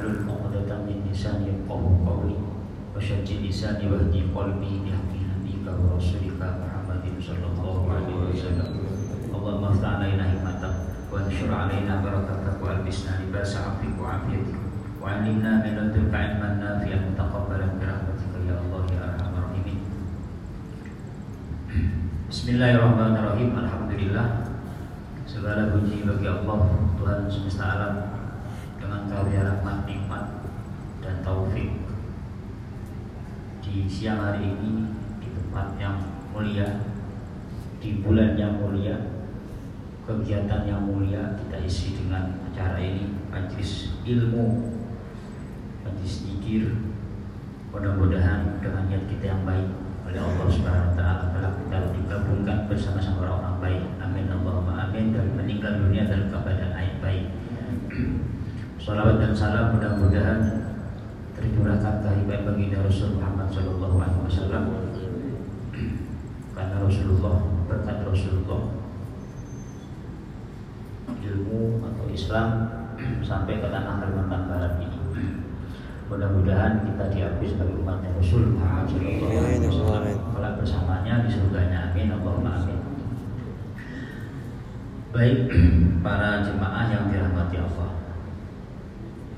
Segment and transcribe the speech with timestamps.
[0.00, 2.36] واحلل عقدة من لساني يفقهوا قولي
[2.96, 8.70] وشجع لساني واهدي قلبي بحق نبيك ورسولك محمد صلى الله عليه وسلم
[9.36, 10.74] اللهم افتح علينا حكمتك
[11.12, 14.56] وانشر علينا بركتك والبسنا لباس عفوك وعافيتك
[15.02, 19.80] وعلمنا من لدنك علما نافعا متقبلا برحمتك يا الله يا ارحم الراحمين
[22.26, 24.26] Bismillahirrahmanirrahim Alhamdulillah
[25.30, 26.58] Segala puji bagi Allah
[26.98, 28.19] Tuhan semesta alam Dengan
[29.11, 30.23] karunia rahmat, nikmat
[31.03, 31.67] Dan taufik
[33.59, 34.87] Di siang hari ini
[35.19, 35.99] Di tempat yang
[36.31, 36.87] mulia
[37.83, 38.95] Di bulan yang mulia
[40.07, 44.71] Kegiatan yang mulia Kita isi dengan acara ini Majlis ilmu
[45.83, 46.71] Majlis zikir
[47.75, 49.67] Mudah-mudahan dengan niat kita yang baik
[50.11, 53.83] oleh Allah Subhanahu wa taala kalau kita digabungkan bersama-sama orang-orang baik.
[54.03, 57.31] Amin Allahumma amin dan meninggal dunia dalam keadaan baik.
[58.81, 60.41] Salawat dan salam mudah-mudahan
[61.37, 64.63] tercurahkan kehadiran bagi Rasul Muhammad sallallahu alaihi wasallam.
[66.57, 68.73] Karena Rasulullah berkat Rasulullah
[71.13, 72.47] ilmu atau Islam
[73.21, 74.97] sampai ke tanah Kalimantan Barat ini.
[76.09, 82.81] Mudah-mudahan kita diakui sebagai umat Rasul Muhammad SAW Kalau bersamanya di surganya Amin Allahumma amin
[85.15, 85.47] Baik
[86.03, 87.91] para jemaah yang dirahmati Allah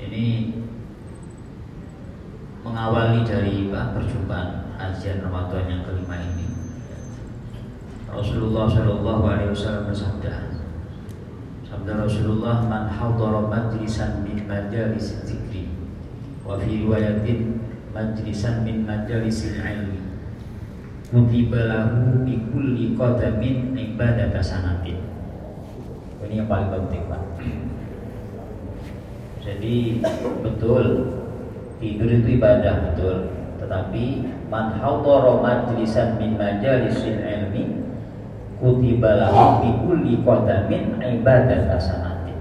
[0.04, 0.52] Ini
[2.64, 6.48] mengawali dari bah, perjumpaan ajian Ramadan yang kelima ini.
[8.14, 10.54] Rasulullah Shallallahu Alaihi Wasallam bersabda
[11.74, 15.74] Sabda Rasulullah man hadara majlisan min majalis dzikri
[16.46, 17.58] wa fi riwayatin
[17.90, 19.98] majlisan min majalisil ilmi
[21.10, 25.02] kutiba lahu bi kulli qadamin ibadata sanatin
[26.22, 27.22] ini yang paling penting Pak
[29.44, 30.00] jadi
[30.40, 30.86] betul.
[31.84, 33.28] Tidur itu ibadah betul.
[33.60, 34.04] Tetapi
[34.48, 37.84] man hadara majlisan min majalisil ilmi
[38.60, 42.40] kutiba lahu bi kulli qadamin ibadata sanatin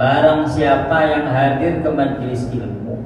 [0.00, 2.96] Barang siapa yang hadir ke majelis ilmu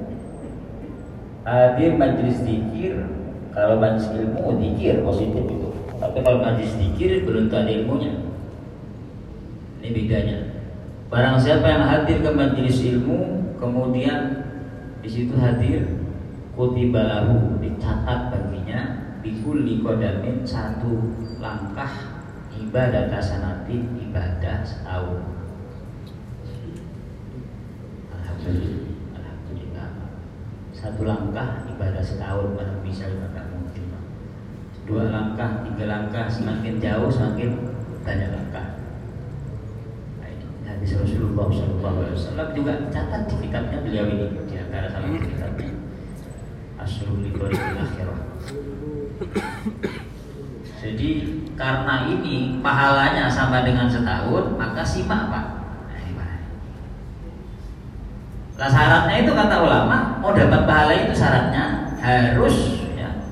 [1.43, 3.03] Hadir majelis zikir
[3.51, 5.69] Kalau majelis ilmu zikir positif itu.
[5.99, 8.15] Tapi kalau majelis zikir belum ada ilmunya.
[9.83, 10.52] Ini bedanya
[11.13, 14.49] Barang siapa yang hadir ke majelis ilmu Kemudian
[15.05, 15.85] di situ hadir
[16.57, 22.17] Kutibalahu dicatat baginya Bikuli kodamin satu langkah
[22.53, 25.23] ibadah tasanati ibadah setahun.
[30.75, 33.85] Satu langkah ibadah setahun mana bisa tidak mungkin
[34.89, 37.51] Dua langkah, tiga langkah Semakin jauh semakin
[38.03, 38.62] banyak langkah
[40.83, 45.71] Hadis Rasulullah SAW juga catat di kitabnya beliau ini Di antara salah satu kitabnya.
[46.75, 48.19] Asrul Liqorikul Akhirah.
[50.83, 51.11] Jadi
[51.55, 55.47] karena ini pahalanya sama dengan setahun Maka simak Pak.
[58.59, 63.23] Nah syaratnya itu kata ulama mau dapat pahala itu syaratnya harus ya.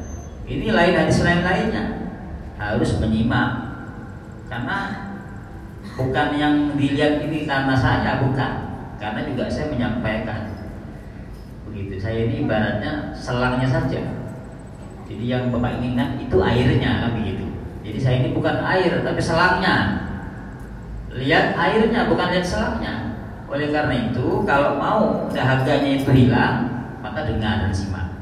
[0.47, 2.15] Ini lain hadis lain lainnya
[2.62, 3.75] harus menyimak.
[4.47, 5.09] Karena
[6.00, 8.53] bukan yang dilihat ini karena saya bukan.
[8.97, 10.56] Karena juga saya menyampaikan.
[11.69, 12.00] Begitu.
[12.00, 14.00] Saya ini ibaratnya selangnya saja.
[15.05, 17.44] Jadi yang bapak inginkan itu airnya kan begitu.
[17.84, 19.77] Jadi saya ini bukan air tapi selangnya.
[21.10, 22.94] Lihat airnya bukan lihat selangnya.
[23.50, 26.71] Oleh karena itu, kalau mau dahaganya itu hilang,
[27.03, 28.15] maka dengar dan simak.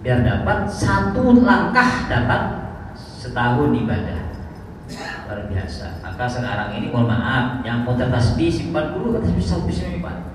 [0.00, 2.64] Biar dapat satu langkah dapat
[2.96, 4.23] setahun ibadah.
[5.34, 5.98] Luar biasa.
[5.98, 10.30] Maka sekarang ini mohon maaf, yang muter tasbih simpan dulu, tasbih tasbih simpan.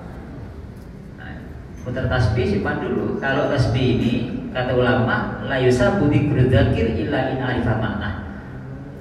[1.16, 1.40] Nah,
[1.88, 3.16] muter tasbih simpan dulu.
[3.16, 4.12] Kalau tasbih ini
[4.52, 8.28] kata ulama, la yusabu dzikir illa in arifa makna.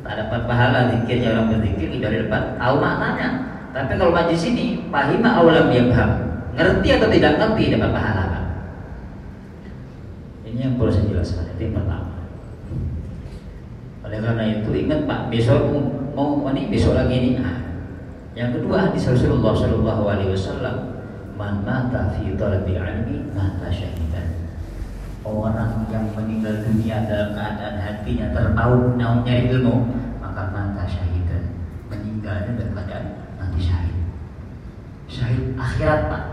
[0.07, 3.27] Tak dapat pahala zikirnya orang berzikir tidak dapat tahu maknanya.
[3.75, 6.09] Tapi kalau majlis ini pahima aulam yabham
[6.57, 8.25] Ngerti atau tidak ngerti dapat pahala?
[10.41, 12.18] Ini yang perlu saya jelaskan Itu yang pertama
[14.09, 15.69] Oleh karena itu ingat Pak Besok
[16.17, 17.61] mau ini besok lagi ini nah,
[18.33, 20.97] Yang kedua hadis Rasulullah Shallallahu Alaihi Wasallam
[21.37, 24.49] Man mata fi talabil ilmi mata syahidan.
[25.21, 31.53] Orang yang meninggal dunia dalam keadaan hatinya terpaut nyari ilmu Maka mata syahidan.
[31.93, 33.05] Meninggalnya dalam keadaan
[33.37, 33.97] nanti syahid.
[35.05, 36.23] Syahid akhirat pak.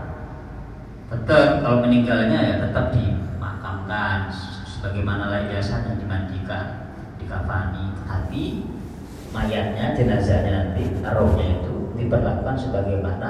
[1.13, 4.33] Tetap kalau meninggalnya ya tetap dimakamkan.
[4.65, 6.86] Sebagaimana lain biasanya dimandikan
[7.27, 8.63] dikafani tapi
[9.35, 13.29] mayatnya jenazahnya nanti rohnya itu diperlakukan sebagaimana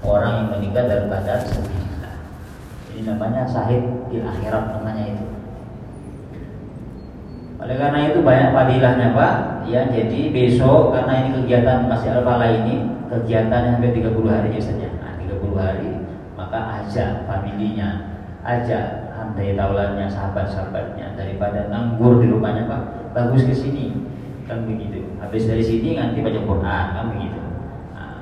[0.00, 2.16] orang yang meninggal dalam keadaan sabilillah.
[2.88, 5.26] Ini namanya sahid di akhirat namanya itu.
[7.58, 9.34] Oleh karena itu banyak fadilahnya Pak.
[9.68, 12.24] Ya, jadi besok karena ini kegiatan masih al
[12.64, 14.88] ini kegiatan yang sampai 30 hari biasanya.
[15.02, 15.90] Nah, 30 hari
[16.38, 18.14] maka ajak familinya,
[18.46, 22.97] ajak andai taulannya sahabat-sahabatnya daripada nganggur di rumahnya Pak.
[23.12, 24.08] Bagus ke sini.
[24.48, 25.12] Kan begitu.
[25.20, 27.40] Habis dari sini nanti baca Quran kan begitu.
[27.92, 28.16] Nah,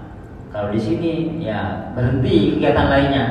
[0.51, 3.25] kalau di sini ya berhenti kegiatan lainnya.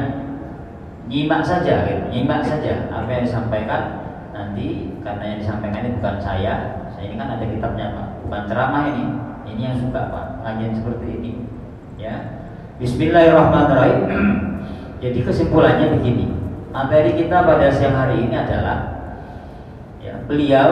[1.06, 2.04] Nyimak saja gitu.
[2.10, 4.06] Nyimak saja apa yang disampaikan
[4.36, 6.54] nanti karena yang disampaikan ini bukan saya
[6.92, 9.06] saya ini kan ada kitabnya pak bukan ceramah ini
[9.48, 11.32] ini yang suka pak pengajian seperti ini
[11.96, 12.16] ya
[12.76, 14.02] Bismillahirrahmanirrahim
[15.04, 16.36] jadi kesimpulannya begini
[16.76, 18.78] materi kita pada siang hari ini adalah
[20.04, 20.70] ya, beliau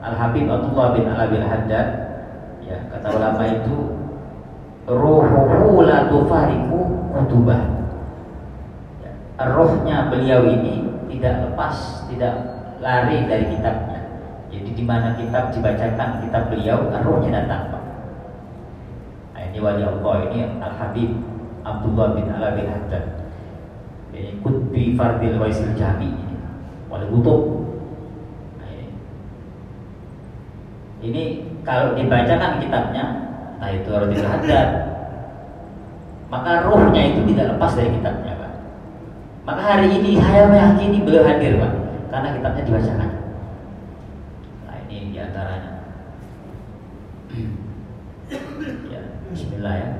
[0.00, 1.88] Al Habib Abdullah bin Alabil Haddad
[2.64, 3.76] ya kata ulama itu
[4.88, 6.80] ruhuhu la tufariku
[7.12, 7.60] kutubah
[9.04, 9.12] ya,
[9.44, 12.34] rohnya beliau ini tidak lepas tidak
[12.80, 14.00] lari dari kitabnya.
[14.50, 17.78] Jadi di mana kitab dibacakan kitab beliau, rohnya datang.
[19.36, 21.10] Nah, ini wali Allah ini Al Habib
[21.62, 23.04] Abdullah bin Ala bin Haddad.
[24.10, 26.36] Ini Kutbi Fardil Waisil Jami ini.
[26.90, 27.40] Wali kutub.
[28.58, 28.90] Nah, ini.
[31.00, 33.04] Ini kalau dibacakan kitabnya,
[33.56, 34.68] nah itu harus Haddad.
[36.30, 38.52] Maka rohnya itu tidak lepas dari kitabnya Pak.
[39.42, 41.72] Maka hari ini saya meyakini beliau hadir Pak
[42.14, 43.10] karena kitabnya dibacakan.
[44.68, 45.70] Nah ini di antaranya.
[48.94, 49.00] ya,
[49.34, 49.90] Bismillah ya.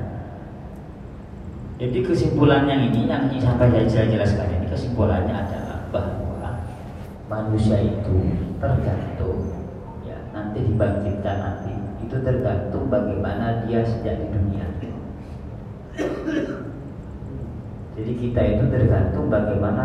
[1.81, 6.61] Jadi kesimpulan yang ini yang ingin sampai saya jelaskan ini kesimpulannya adalah bahwa
[7.27, 9.70] manusia itu tergantung
[10.31, 11.73] nanti dibangkitkan nanti.
[12.07, 14.67] Itu tergantung bagaimana dia sejak di dunia.
[17.95, 19.85] Jadi kita itu tergantung bagaimana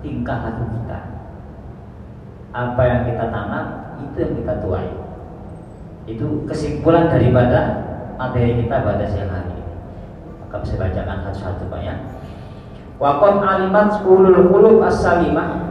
[0.00, 0.98] tingkah laku kita.
[2.54, 3.66] Apa yang kita tanam
[4.02, 4.88] itu yang kita tuai.
[6.04, 7.60] Itu kesimpulan daripada
[8.16, 9.74] materi kita pada siang hari ini.
[10.44, 11.94] Maka bisa bacakan satu-satu Pak ya.
[13.02, 15.63] Waqad alimat sepuluh qulub as-salimah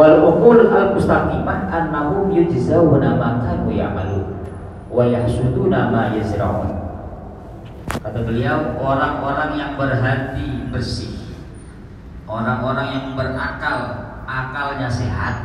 [0.00, 4.32] wal uqul al-mustaqimah annahum yujzauna ma kanu ya'malun
[4.88, 6.72] wa yahsuduna ma yazra'un.
[8.00, 11.20] Kata beliau orang-orang yang berhati bersih
[12.24, 13.78] orang-orang yang berakal
[14.24, 15.36] akalnya sehat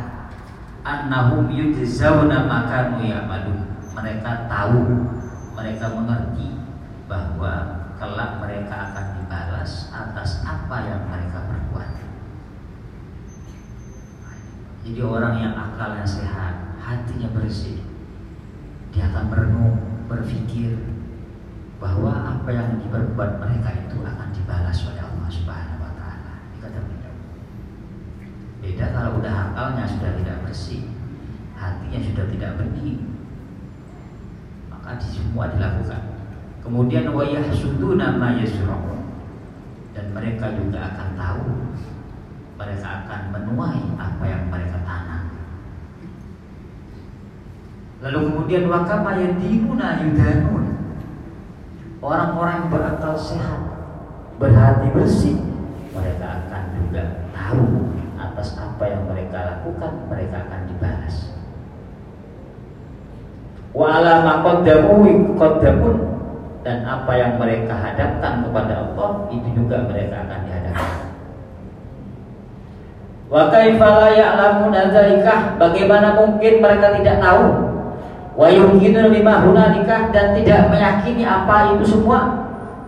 [0.88, 3.60] annahum yujzauna makanu ya'malun.
[3.92, 5.04] Mereka tahu
[5.52, 6.56] mereka mengerti
[7.04, 11.65] bahwa kelak mereka akan dibalas atas apa yang mereka perbuat
[14.86, 17.82] jadi orang yang akalnya sehat hatinya bersih
[18.94, 20.78] dia akan merenung berpikir
[21.82, 26.32] bahwa apa yang diperbuat mereka itu akan dibalas oleh Allah Subhanahu wa taala.
[26.56, 26.80] Dikata
[28.62, 30.88] Beda kalau udah akalnya sudah tidak bersih,
[31.58, 33.04] hatinya sudah tidak bening,
[34.72, 36.02] maka di semua dilakukan.
[36.64, 39.02] Kemudian wayah sudu nama yasra'un
[39.92, 41.46] dan mereka juga akan tahu
[42.56, 45.22] mereka akan menuai apa yang mereka tanam.
[48.00, 50.64] Lalu kemudian wakama yadimuna yudanun?
[52.00, 53.72] Orang-orang berakal sehat
[54.36, 55.40] Berhati bersih
[55.96, 57.88] Mereka akan juga tahu
[58.20, 61.16] atas apa yang mereka lakukan mereka akan dibalas.
[66.64, 70.95] Dan apa yang mereka hadapkan kepada Allah itu juga mereka akan dihadapkan
[73.26, 77.44] wa kaifa la ya'lamuna dzalika bagaimana mungkin mereka tidak tahu
[78.38, 82.42] wa yumkinu bima hunalika dan tidak meyakini apa itu semua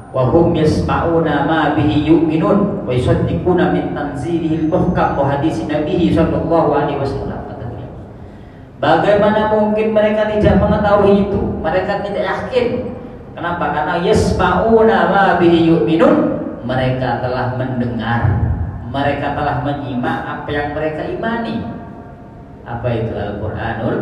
[0.08, 6.96] Wahum yasma'una ma bihi yu'minun wa yusaddiquna min tanzilihil muhkam wa hadisi nabihi sallallahu alaihi
[6.96, 7.38] wasallam
[8.78, 11.40] Bagaimana mungkin mereka tidak mengetahui itu?
[11.58, 12.94] Mereka tidak yakin.
[13.34, 13.74] Kenapa?
[13.74, 16.38] Karena yasma'una ma bihi yu'minun.
[16.62, 18.47] Mereka telah mendengar,
[18.88, 21.64] mereka telah menyimak apa yang mereka imani.
[22.68, 23.12] Apa itu?
[23.16, 23.98] Al-Qur'anul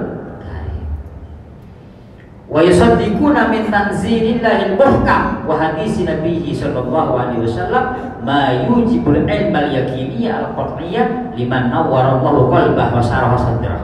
[2.47, 7.85] wa yusaddiquna min tanzilillahil muhkam wa hadisi nabihi sallallahu alaihi wasallam
[8.23, 13.83] ma yujibul ilmal yaqiniyya al qat'iyyah liman nawwara Allahu qalbah wa saraha sadrah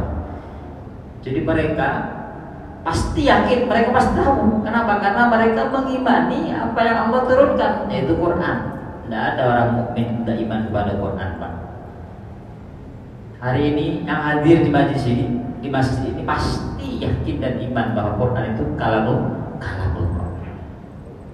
[1.27, 1.89] jadi mereka
[2.83, 4.67] pasti yakin mereka pasti tahu.
[4.67, 4.99] Kenapa?
[4.99, 8.57] Karena mereka mengimani apa yang Allah turunkan yaitu Quran
[9.13, 11.53] tidak ada orang mukmin tidak iman kepada Quran Pak
[13.45, 18.17] hari ini yang hadir di majlis ini di masjid ini pasti yakin dan iman bahwa
[18.17, 19.21] Quran itu kalamul
[19.61, 20.09] kalamul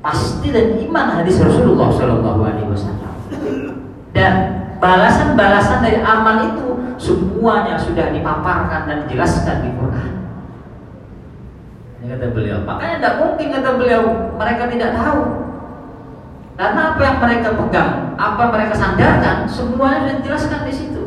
[0.02, 3.14] pasti dan iman hadis Rasulullah Shallallahu Alaihi Wasallam
[4.10, 4.34] dan
[4.82, 6.66] balasan-balasan dari amal itu
[6.98, 10.12] semuanya sudah dipaparkan dan dijelaskan di Quran.
[11.98, 12.58] Ini kata beliau.
[12.62, 14.02] Makanya tidak mungkin kata beliau
[14.38, 15.47] mereka tidak tahu.
[16.58, 21.04] Karena apa yang mereka pegang, apa yang mereka sandarkan, semuanya sudah dijelaskan di situ.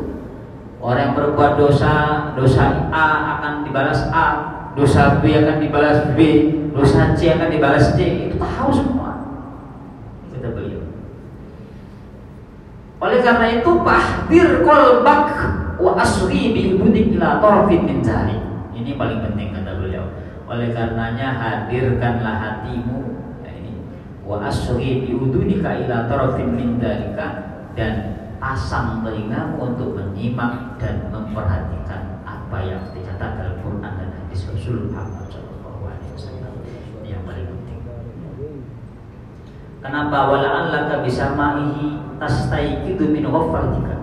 [0.80, 1.94] Orang yang berbuat dosa,
[2.40, 4.28] dosa A akan dibalas A,
[4.80, 6.20] dosa B akan dibalas B,
[6.72, 8.32] dosa C akan dibalas D.
[8.32, 9.28] Itu tahu semua.
[10.32, 10.88] Kata beliau.
[13.04, 15.36] Oleh karena itu, pahdir kolbak
[15.84, 18.00] wa asri bi ila tarfin min
[18.72, 20.16] Ini paling penting kata beliau.
[20.48, 23.11] Oleh karenanya hadirkanlah hatimu
[24.32, 25.12] wa asri bi
[25.60, 27.96] ila tarfin min dan
[28.40, 35.28] pasang telingamu untuk menyimak dan memperhatikan apa yang dicatat dalam Quran dan hadis Rasul Muhammad
[35.28, 36.54] Shallallahu Alaihi Wasallam
[37.04, 37.80] yang paling penting.
[39.84, 44.00] Kenapa wala'allaka bisa ma'ihi tastaikidu min ghaflatika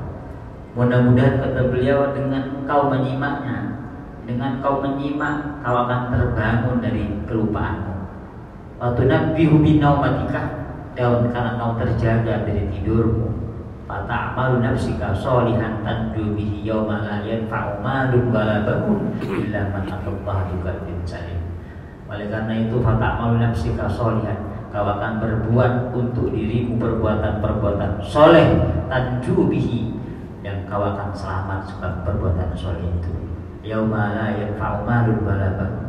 [0.77, 3.81] Mudah-mudahan kata beliau dengan engkau menyimaknya,
[4.29, 7.88] dengan kau menyimak, kau akan terbangun dari kelupaanmu.
[8.79, 10.43] Waktu Nabi binaumatika
[10.95, 13.27] dan karena kau terjaga dari tidurmu.
[13.91, 19.83] Fata'malu nafsika solihan tanju bihi yawma la yanfa'u malun wala bangun illa man
[21.03, 21.41] salim.
[22.07, 24.39] Oleh karena itu fata'malu nafsika solihan
[24.71, 29.91] kau akan berbuat untuk dirimu perbuatan-perbuatan soleh tanju bihi
[30.47, 33.11] yang kau akan selamat sebab perbuatan soleh itu.
[33.67, 35.19] Yauma la yanfa'u malun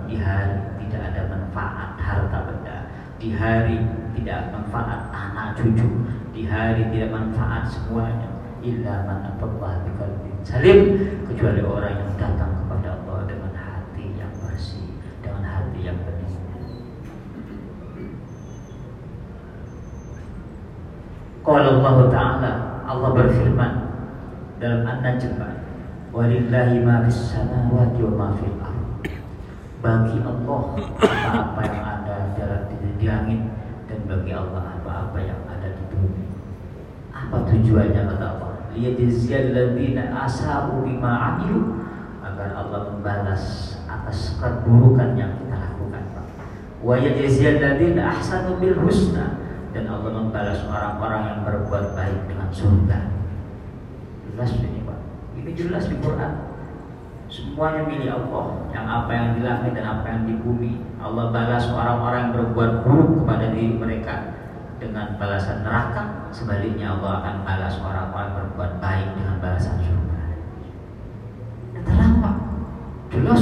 [0.10, 0.58] di hari
[0.90, 2.59] tidak ada manfaat harta benda.
[3.20, 3.84] Di hari
[4.16, 5.88] tidak manfaat anak cucu.
[6.32, 8.32] Di hari tidak manfaat semuanya.
[8.60, 14.92] Illa man atallah biqalbin salim kecuali orang yang datang kepada Allah dengan hati yang bersih,
[15.24, 16.36] dengan hati yang bening.
[21.40, 22.52] Qala Allah Ta'ala
[22.84, 23.74] Allah berfirman
[24.60, 25.40] dalam An-Najm
[26.12, 29.08] walillahi ma fis samawati wa ma fil ard
[29.80, 30.62] bagi Allah
[31.00, 31.99] apa-apa yang ada
[32.40, 33.42] dalam di langit
[33.92, 36.24] dan bagi Allah apa-apa yang ada di bumi.
[37.12, 38.52] Apa tujuannya kata Allah?
[38.72, 41.84] Liyajziyal ladzina asa'u bima amilu.
[42.24, 46.04] Agar Allah membalas atas keburukan yang kita lakukan
[46.80, 49.36] wa yajziyal ladzina ahsanu bil husna.
[49.70, 53.14] Dan Allah membalas orang-orang yang berbuat baik dengan surga.
[54.26, 55.00] Jelas ini Pak.
[55.38, 56.49] Ini jelas di Quran.
[57.30, 58.46] Semuanya milik Allah.
[58.74, 60.82] Yang apa yang di langit dan apa yang di bumi.
[60.98, 64.16] Allah balas orang-orang yang berbuat buruk kepada diri mereka
[64.82, 66.34] dengan balasan neraka.
[66.34, 70.22] Sebaliknya Allah akan balas orang-orang yang berbuat baik dengan balasan surga.
[71.78, 72.36] Yang terang Pak.
[73.14, 73.42] Jelas.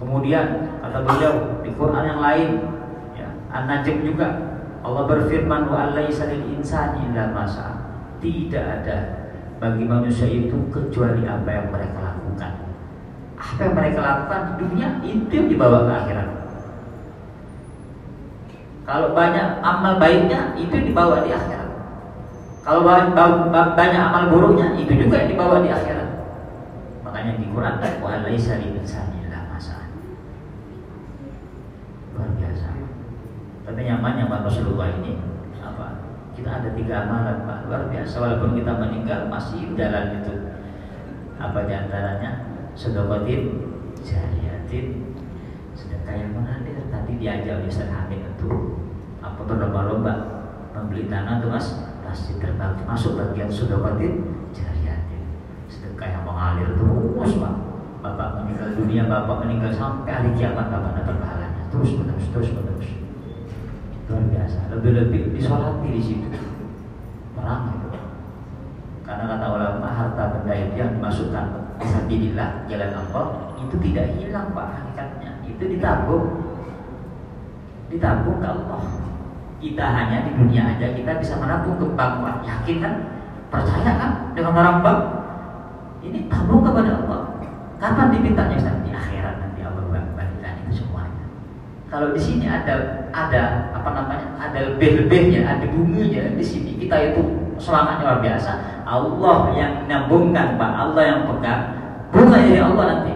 [0.00, 0.46] Kemudian
[0.82, 2.48] kata beliau di Quran yang lain
[3.14, 4.28] ya, An-Najm juga
[4.80, 7.44] Allah berfirman wa alaysa lil insani illa ma
[8.16, 9.19] tidak ada
[9.60, 12.52] bagi manusia itu kecuali apa yang mereka lakukan.
[13.36, 16.28] Apa yang mereka lakukan di dunia itu yang dibawa ke akhirat.
[18.88, 21.70] Kalau banyak amal baiknya itu dibawa di akhirat.
[22.64, 22.80] Kalau
[23.76, 26.08] banyak amal buruknya itu juga yang dibawa di akhirat.
[27.04, 29.20] Makanya di Quran wa laisa lil insani
[32.10, 32.68] Luar biasa.
[33.68, 35.14] Tapi nyamannya Rasulullah ini
[36.40, 37.68] kita ada tiga amalan Pak.
[37.68, 38.16] Luar biasa.
[38.16, 40.34] Walaupun kita meninggal masih jalan itu.
[41.36, 42.30] Apa di antaranya?
[42.72, 43.60] Sedokotin
[44.00, 45.12] jariatin.
[45.76, 46.80] Sedekah yang mengalir.
[46.88, 48.80] Tadi diajak oleh Ustaz untuk
[49.20, 50.14] apa berlomba-lomba
[50.72, 51.76] membeli tanah tuh mas.
[52.00, 54.24] Pasti terbagi masuk bagian sedokotin
[54.56, 55.22] jariatin.
[55.68, 57.54] Sedekah yang mengalir terus Pak.
[58.00, 61.68] Bapak meninggal dunia, Bapak meninggal sampai hari kiamat Bapak dapat pahalanya.
[61.68, 62.99] Terus menerus terus menerus
[64.10, 64.58] luar biasa.
[64.74, 66.28] Lebih-lebih disolati di situ.
[67.38, 67.88] Perang itu.
[69.06, 71.46] Karena kata ulama harta benda itu yang dimasukkan
[71.80, 73.26] Bismillah jalan Allah
[73.56, 75.30] itu tidak hilang pak hakikatnya.
[75.48, 76.26] Itu ditabung.
[77.88, 78.82] Ditabung ke Allah.
[79.60, 82.36] Kita hanya di dunia aja kita bisa menabung ke bank pak.
[82.44, 82.94] Yakin kan?
[83.48, 84.12] Percaya kan?
[84.36, 85.00] Dengan orang bank?
[86.04, 87.20] Ini tabung kepada Allah.
[87.80, 91.24] Kapan dimintanya di akhirat nanti Allah balikan itu semuanya
[91.90, 96.78] kalau di sini ada ada apa namanya ada lebih-lebihnya ada bunyinya di sini.
[96.78, 97.20] Kita itu
[97.58, 98.52] semangatnya luar biasa.
[98.86, 100.70] Allah yang nyambungkan pak.
[100.70, 101.62] Allah yang pegang.
[102.14, 103.14] Bunga dari Allah nanti.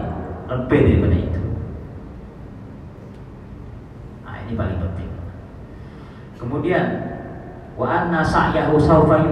[0.51, 1.41] Lebih daripada itu.
[4.27, 5.09] Nah ini paling penting.
[6.35, 6.85] Kemudian
[7.79, 9.23] wa anna sa'yahu sawfa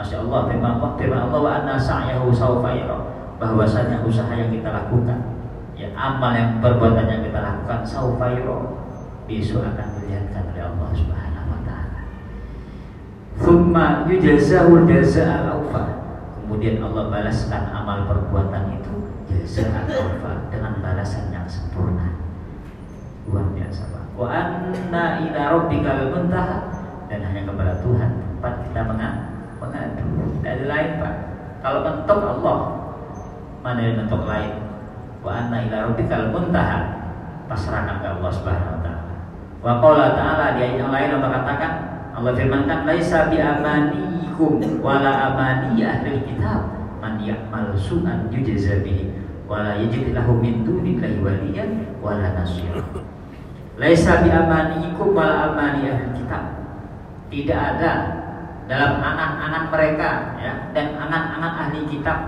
[0.00, 2.72] Masya Allah firman Allah firman Allah wa anna sa'yahu sawfa
[3.38, 5.38] bahwasanya usaha yang kita lakukan
[5.78, 8.58] ya amal yang perbuatan yang kita lakukan saufayro
[9.30, 12.00] besok akan dilihatkan oleh Allah Subhanahu wa taala.
[13.38, 15.62] Thumma yujazahul jazaa al
[16.42, 22.18] Kemudian Allah balaskan amal perbuatan itu jazaa al dengan balasan yang sempurna.
[23.30, 24.04] Luar biasa Pak.
[24.18, 26.58] Wa anna ila rabbikal muntaha
[27.06, 30.02] dan hanya kepada Tuhan tempat kita mengadu.
[30.42, 31.14] Tidak ada lain Pak.
[31.62, 32.58] Kalau mentok Allah,
[33.62, 34.58] mana yang mentok lain?
[35.22, 36.97] Wa anna ila rabbikal muntaha.
[37.48, 39.14] Pasrahkan ke Allah Subhanahu wa taala.
[39.58, 41.72] Wa qala ta'ala di ayat yang lain Allah katakan
[42.14, 46.70] Allah firmankan laisa bi amanikum wala amani ahli kitab
[47.02, 49.10] man ya'mal su'an yujza bihi
[49.50, 52.84] wala yajid lahu min dunillahi waliyan wala nasira.
[53.80, 56.54] Laisa bi amanikum wala amani ahli kitab.
[57.32, 57.92] Tidak ada
[58.70, 62.18] dalam anak-anak mereka ya dan anak-anak ahli kitab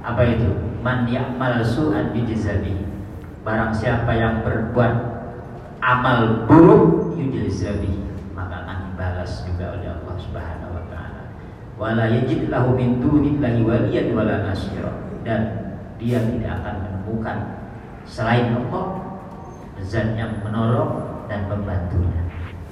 [0.00, 0.48] apa itu
[0.80, 2.87] man ya'mal su'an bijzabi
[3.48, 4.92] barang siapa yang berbuat
[5.80, 7.96] amal buruk yujzabi
[8.36, 11.22] maka akan dibalas juga oleh Allah Subhanahu wa taala.
[11.80, 14.92] Wala yajid lahu min dunillahi waliyan wala nasira.
[15.24, 15.40] Dan
[15.96, 17.38] dia tidak akan menemukan
[18.04, 19.00] selain Allah
[19.80, 22.28] zat yang menolong dan membantunya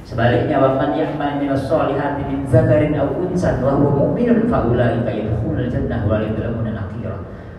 [0.06, 5.66] Sebaliknya waman ya'mal minas solihati min zakarin aw unsan wa huwa mu'minun fa ulaika yadkhulul
[5.66, 7.16] jannah wa la yudlamuna nakira.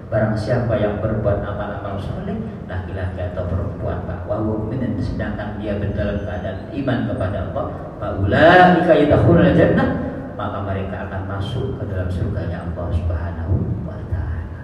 [0.07, 6.21] Barang siapa yang berbuat amal-amal soleh, laki-laki atau perempuan, Pak, wa mu'minun sedangkan dia berdalam
[6.27, 7.65] keadaan iman kepada Allah,
[7.97, 9.89] fa ulaika yadkhulul jannah,
[10.35, 13.55] maka mereka akan masuk ke dalam surganya Allah Subhanahu
[13.87, 14.63] wa taala.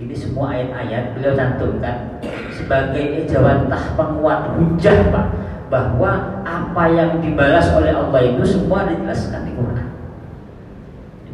[0.00, 1.96] Ini semua ayat-ayat beliau cantumkan
[2.50, 5.26] sebagai ejawantah penguat hujah, Pak
[5.66, 9.88] bahwa apa yang dibalas oleh Allah itu semua dijelaskan di Quran.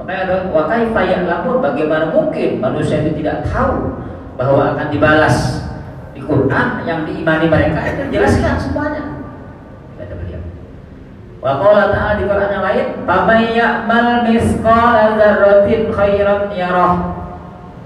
[0.00, 0.88] Makanya ada wakai
[1.28, 3.92] lapor bagaimana mungkin manusia itu tidak tahu
[4.40, 5.60] bahwa akan dibalas
[6.24, 9.04] Quran yang diimani mereka itu dijelaskan semuanya.
[9.98, 10.42] Kata beliau.
[11.42, 16.94] Wa qala ta'ala di Quran yang lain, "Faman ya'mal misqala dzarratin khairan yarah,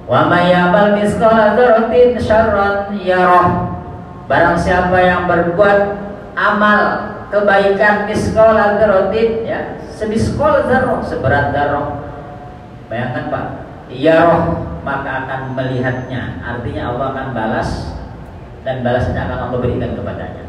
[0.05, 3.73] wa may ya'mal misqala dzarratin syarran yarah."
[4.27, 5.79] Barang siapa yang berbuat
[6.37, 6.81] amal
[7.33, 12.05] kebaikan miskol dzarratin ya semiskol zarroh seberat zarroh
[12.87, 13.45] bayangkan Pak
[13.91, 17.96] iya roh maka akan melihatnya artinya Allah akan balas
[18.67, 20.45] dan balasnya akan Allah berikan kepadanya.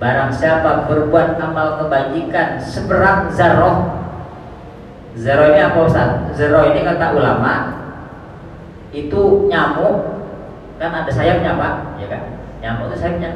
[0.00, 4.08] Barang siapa berbuat amal kebajikan seberat zarroh
[5.12, 6.10] zarroh ini apa Ustaz?
[6.32, 7.54] zarroh ini kata ulama
[8.88, 10.24] itu nyamuk
[10.80, 12.00] kan ada sayapnya Pak?
[12.00, 12.22] Ya kan?
[12.64, 13.30] Nyamuk itu sayapnya.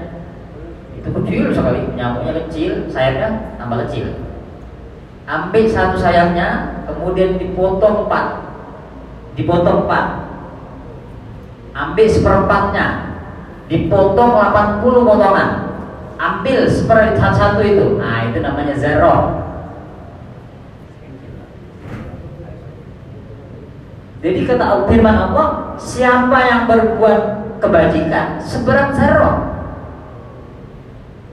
[0.96, 4.16] Itu kecil sekali nyamuknya kecil sayapnya tambah kecil.
[5.28, 8.48] Ambil satu sayapnya kemudian dipotong empat.
[9.36, 10.06] Dipotong empat.
[11.74, 13.11] Ambil seperempatnya
[13.72, 15.48] dipotong 80 potongan.
[16.20, 17.96] Ambil seperempat satu itu.
[17.96, 19.40] Nah itu namanya zero.
[24.22, 27.20] Jadi kata firman Allah siapa yang berbuat
[27.58, 29.50] kebajikan seberat zero.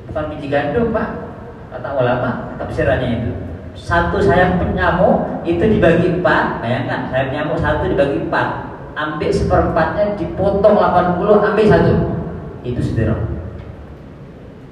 [0.09, 1.21] Bukan biji gandum pak.
[1.69, 3.31] Kata ulama tafsirannya itu.
[3.77, 6.65] Satu sayap nyamuk itu dibagi empat.
[6.65, 8.73] Bayangkan sayap nyamuk satu dibagi empat.
[8.97, 12.18] Ambil seperempatnya dipotong 80 ambil satu
[12.65, 13.39] itu sederhana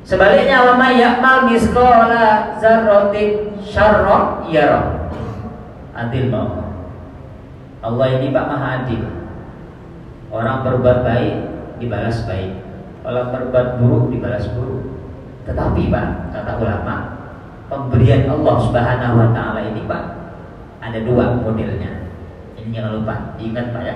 [0.07, 5.11] sebaliknya wama yakmal miskola zarrotin syarro yaro
[5.93, 6.67] adil mau
[7.87, 9.05] Allah ini pak maha adil.
[10.27, 11.35] Orang berbuat baik
[11.79, 12.59] dibalas baik.
[13.05, 14.83] Orang berbuat buruk dibalas buruk.
[15.47, 16.95] Tetapi Pak, kata ulama,
[17.71, 20.03] pemberian Allah Subhanahu wa taala ini Pak
[20.83, 22.11] ada dua modelnya.
[22.59, 23.95] Ini jangan lupa, ingat Pak ya.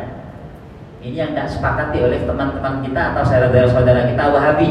[1.01, 4.69] Ini yang tidak sepakati oleh teman-teman kita atau saudara-saudara kita Wahabi.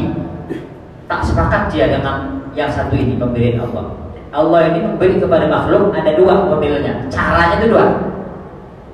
[1.11, 3.91] Tak sepakat dia dengan yang satu ini pemberian Allah.
[4.31, 7.03] Allah ini memberi kepada makhluk ada dua modelnya.
[7.11, 7.85] Caranya itu dua.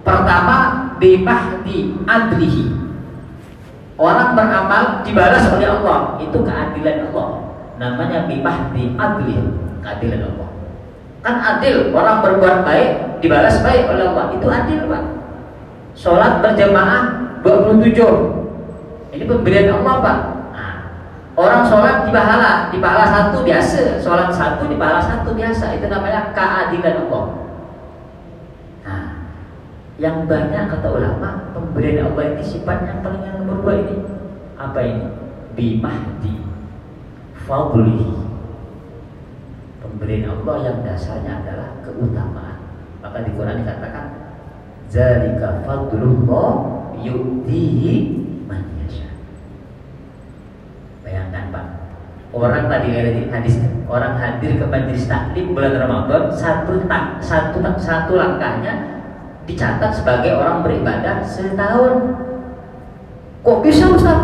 [0.01, 0.57] Pertama,
[0.97, 2.73] bimahdi adlihi.
[4.01, 7.47] Orang beramal dibalas oleh Allah, itu keadilan Allah
[7.77, 9.37] namanya bimahdi adli
[9.85, 10.49] keadilan Allah
[11.21, 15.03] kan adil orang berbuat baik dibalas baik oleh Allah itu adil pak
[15.93, 17.16] sholat berjamaah
[17.47, 20.17] 27 ini pemberian Allah pak.
[20.51, 20.75] Nah,
[21.39, 24.03] orang sholat di pahala di pahala satu biasa.
[24.03, 25.79] Sholat satu di pahala satu biasa.
[25.79, 27.25] Itu namanya keadilan Allah.
[28.83, 29.05] Nah
[29.97, 33.97] yang banyak kata ulama pemberian Allah ini sifat yang paling yang nomor dua ini.
[34.59, 35.07] Apa ini?
[35.57, 36.35] Bimahdi.
[37.47, 38.13] Fadlihi.
[39.81, 42.59] Pemberian Allah yang dasarnya adalah keutamaan.
[43.01, 44.05] Maka di Quran dikatakan
[44.91, 47.93] zalika fadlullah yu'tihi
[48.45, 49.09] man yasha
[51.01, 51.65] bayangkan Pak
[52.33, 52.87] orang tadi
[53.33, 53.55] hadis
[53.87, 58.97] orang hadir ke majelis taklim bulan Ramadan satu tak satu satu langkahnya
[59.47, 62.19] dicatat sebagai orang beribadah setahun.
[63.41, 64.19] Kok bisa Ustaz?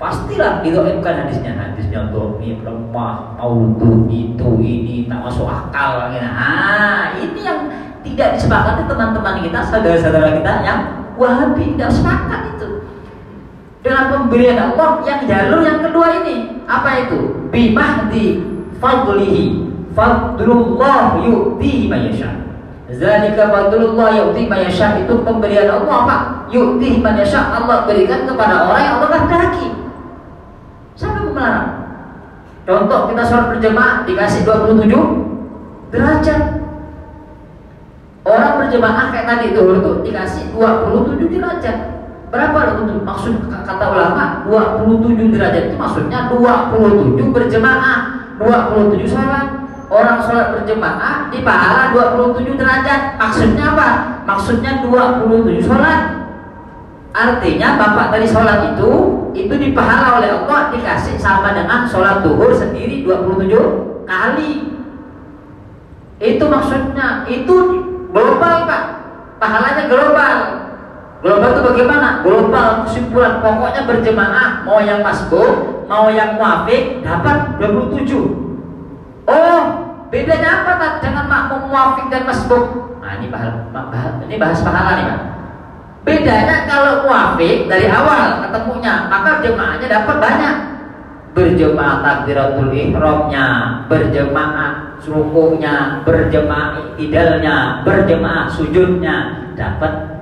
[0.00, 7.66] Pastilah bukan hadisnya hadisnya domi lemah auto itu ini tak masuk akal nah ini yang
[8.06, 10.80] tidak disepakati teman-teman kita saudara-saudara kita yang
[11.18, 12.68] wahabi tidak sepakat itu.
[13.82, 16.62] Dengan pemberian Allah yang jalur yang kedua ini.
[16.64, 17.50] Apa itu?
[17.50, 18.26] Bimahdi
[18.78, 19.66] fadlihi.
[19.98, 22.30] Fadlullah yu'tihi man yasha
[22.88, 26.16] zalika fadlullah yu'tihi man yasha itu pemberian Allah apa
[26.48, 29.66] yu'tihi man yasha Allah berikan kepada orang yang Allah kehendaki.
[30.96, 31.70] Siapa yang melarang?
[32.64, 34.92] Contoh kita sholat berjemaah dikasih 27
[35.92, 36.40] derajat
[38.28, 41.76] orang berjemaah kayak tadi itu itu dikasih 27 derajat.
[42.28, 47.98] Berapa untuk maksud kata ulama 27 derajat itu maksudnya 27 berjemaah
[48.36, 49.46] 27 sholat.
[49.88, 53.16] Orang sholat berjemaah di pahala 27 derajat.
[53.16, 53.88] Maksudnya apa?
[54.28, 56.28] Maksudnya 27 sholat.
[57.08, 58.92] Artinya bapak tadi sholat itu
[59.32, 64.52] Itu dipahala oleh Allah Dikasih sama dengan sholat duhur sendiri 27 kali.
[66.20, 68.82] Itu maksudnya Itu global pak
[69.38, 70.36] Pahalanya global
[71.18, 72.22] Global itu bagaimana?
[72.22, 79.26] Global kesimpulan pokoknya berjemaah mau yang masbuk, mau yang muafik dapat 27.
[79.26, 79.62] Oh,
[80.14, 82.94] bedanya apa tak dengan makmum muafik dan masbuk?
[83.02, 85.20] Nah, ini bahas, ini bahas pahala nih, Pak.
[86.06, 90.56] Bedanya kalau muafik dari awal ketemunya, maka jemaahnya dapat banyak.
[91.34, 93.46] Berjemaah takbiratul ihramnya,
[93.90, 100.18] berjemaah rukunya, berjemaah idalnya, berjemaah sujudnya, dapat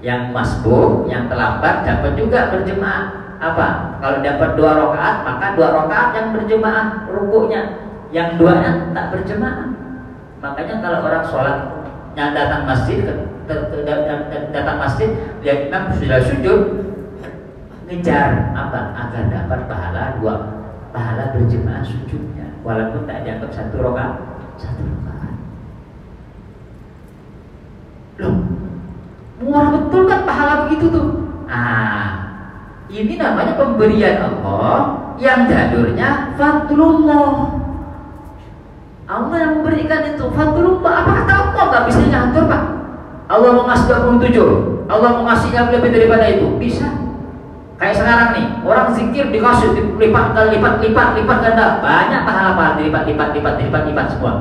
[0.00, 3.04] yang masbuk, yang terlambat dapat juga berjemaah.
[3.40, 3.96] Apa?
[4.04, 7.62] Kalau dapat dua rakaat, maka dua rakaat yang berjemaah rukuknya.
[8.10, 9.70] Yang duanya tak berjemaah.
[10.42, 11.58] Makanya kalau orang sholat
[12.18, 13.06] yang datang masjid,
[14.50, 15.14] datang masjid,
[15.46, 16.60] lihat imam sudah sujud,
[17.86, 18.80] ngejar apa?
[18.98, 20.34] Agar dapat pahala dua
[20.90, 24.16] pahala berjemaah sujudnya, walaupun tak dianggap satu rakaat,
[24.60, 25.34] satu rakaat.
[28.20, 28.36] Loh,
[29.40, 31.08] Murah betul kan pahala begitu tuh.
[31.48, 32.08] Ah,
[32.92, 34.76] ini namanya pemberian Allah
[35.16, 37.56] yang jalurnya fadlullah.
[39.10, 40.92] Allah yang memberikan itu fadlullah.
[41.02, 42.62] Apa kata Allah nggak bisa ngatur pak?
[43.30, 43.86] Allah mau ngasih
[44.18, 46.90] 27 Allah mau yang lebih daripada itu bisa
[47.80, 51.66] kayak sekarang nih orang zikir dikasih lipat kali lipat lipat lipat ganda.
[51.80, 54.32] Banyak pahala pahala lipat lipat lipat lipat lipat semua.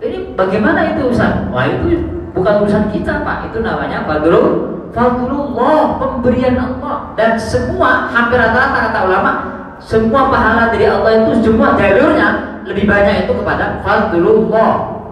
[0.00, 1.46] Ini bagaimana itu Ustaz?
[1.52, 2.00] Wah itu
[2.32, 3.52] bukan urusan kita pak.
[3.52, 7.12] Itu namanya fadlul fadlullah pemberian Allah.
[7.12, 9.32] Dan semua hampir rata-rata kata ulama
[9.76, 12.28] semua pahala dari Allah itu semua jalurnya
[12.64, 15.04] lebih banyak itu kepada fadlullah.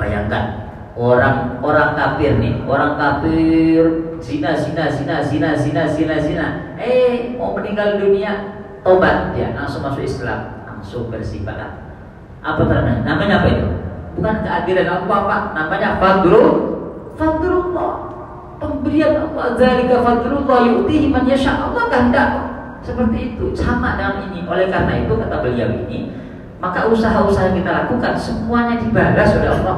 [0.00, 0.64] Bayangkan
[0.96, 6.46] orang orang kafir nih orang kafir zina zina zina zina zina zina zina
[6.82, 9.30] eh mau meninggal dunia tobat.
[9.38, 10.66] Dia langsung masuk Islam.
[10.66, 13.02] Langsung bersih apa namanya?
[13.06, 13.68] Namanya apa itu?
[14.18, 15.42] Bukan keadilan Allah Pak.
[15.54, 16.48] Namanya fadlul
[17.14, 17.94] fadlullah.
[18.58, 19.54] Pemberian Allah.
[19.54, 21.54] Zalika fadlullah yu'tihi man yasha.
[21.54, 22.30] Allah kehendak
[22.82, 23.54] seperti itu.
[23.54, 24.42] Sama dengan ini.
[24.46, 26.10] Oleh karena itu kata beliau ini
[26.56, 29.76] maka usaha-usaha kita lakukan semuanya dibalas oleh Allah.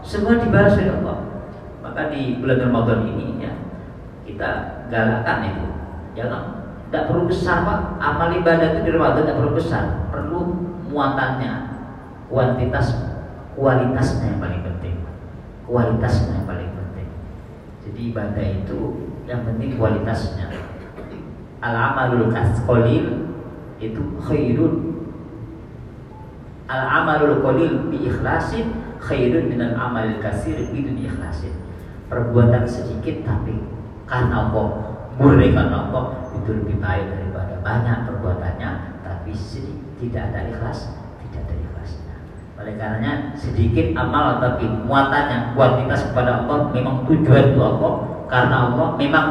[0.00, 1.16] Semua dibalas oleh Allah.
[1.84, 3.53] Maka di bulan Ramadan ini ya
[4.34, 4.50] kita
[4.90, 5.66] galakkan itu
[6.18, 7.78] jangan tidak perlu besar pak.
[8.02, 9.84] Amal ibadah itu di Ramadan tidak perlu besar.
[10.10, 10.38] Perlu
[10.90, 11.52] muatannya
[12.26, 12.98] kuantitas
[13.54, 14.94] kualitasnya yang paling penting.
[15.66, 17.08] Kualitasnya yang paling penting.
[17.86, 18.78] Jadi ibadah itu
[19.26, 20.50] yang penting kualitasnya.
[21.62, 23.06] Al amalul qalil
[23.82, 24.74] itu khairun.
[26.70, 28.70] Al amalul qalil bi ikhlasin
[29.02, 31.58] khairun min al amalil kasir bidun ikhlasin.
[32.06, 33.73] Perbuatan sedikit tapi
[34.04, 34.66] karena Allah
[35.16, 36.04] murni karena Allah
[36.36, 38.70] itu lebih baik daripada banyak perbuatannya
[39.02, 41.04] tapi sedikit tidak ada ikhlas
[42.64, 47.92] oleh karenanya sedikit amal tapi muatannya kuantitas kepada Allah memang tujuan untuk Allah
[48.24, 49.26] karena Allah memang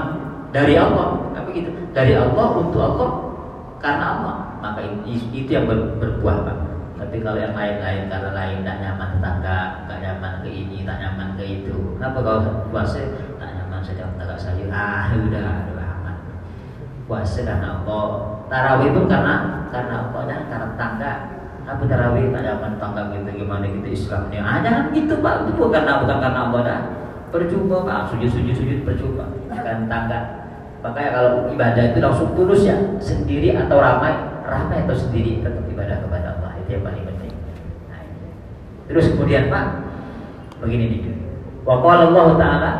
[0.53, 1.33] dari Allah.
[1.33, 3.09] Tapi itu dari Allah untuk Allah
[3.81, 4.35] karena Allah.
[4.61, 6.57] Maka itu, itu yang ber, berbuah pak.
[7.01, 9.59] Tapi kalau yang lain-lain karena lain tak nyaman tetangga
[9.89, 11.75] tak nyaman ke ini tak nyaman ke itu.
[11.97, 13.01] Kenapa kalau puasa
[14.73, 16.15] ah udah udah aman
[17.05, 18.05] puasa karena Allah
[18.49, 19.35] tarawih itu karena
[19.69, 21.13] karena Allah dan karena tetangga
[21.63, 24.43] Aku tarawih tak zaman tangga kita gimana kita Islamnya.
[24.59, 26.79] Jangan gitu pak, itu bukan bukan karena apa dah.
[27.31, 29.31] Percuma pak, sujud sujud sujud percuma.
[29.47, 30.43] Bukan tangga.
[30.83, 34.11] Makanya kalau ibadah itu langsung tulus ya, sendiri atau ramai
[34.43, 37.31] ramai atau sendiri tetap ibadah kepada Allah itu yang paling penting.
[37.87, 38.03] Nah,
[38.91, 39.65] Terus kemudian Pak,
[40.59, 41.01] begini nih.
[41.63, 42.71] Wa Allah Ta'ala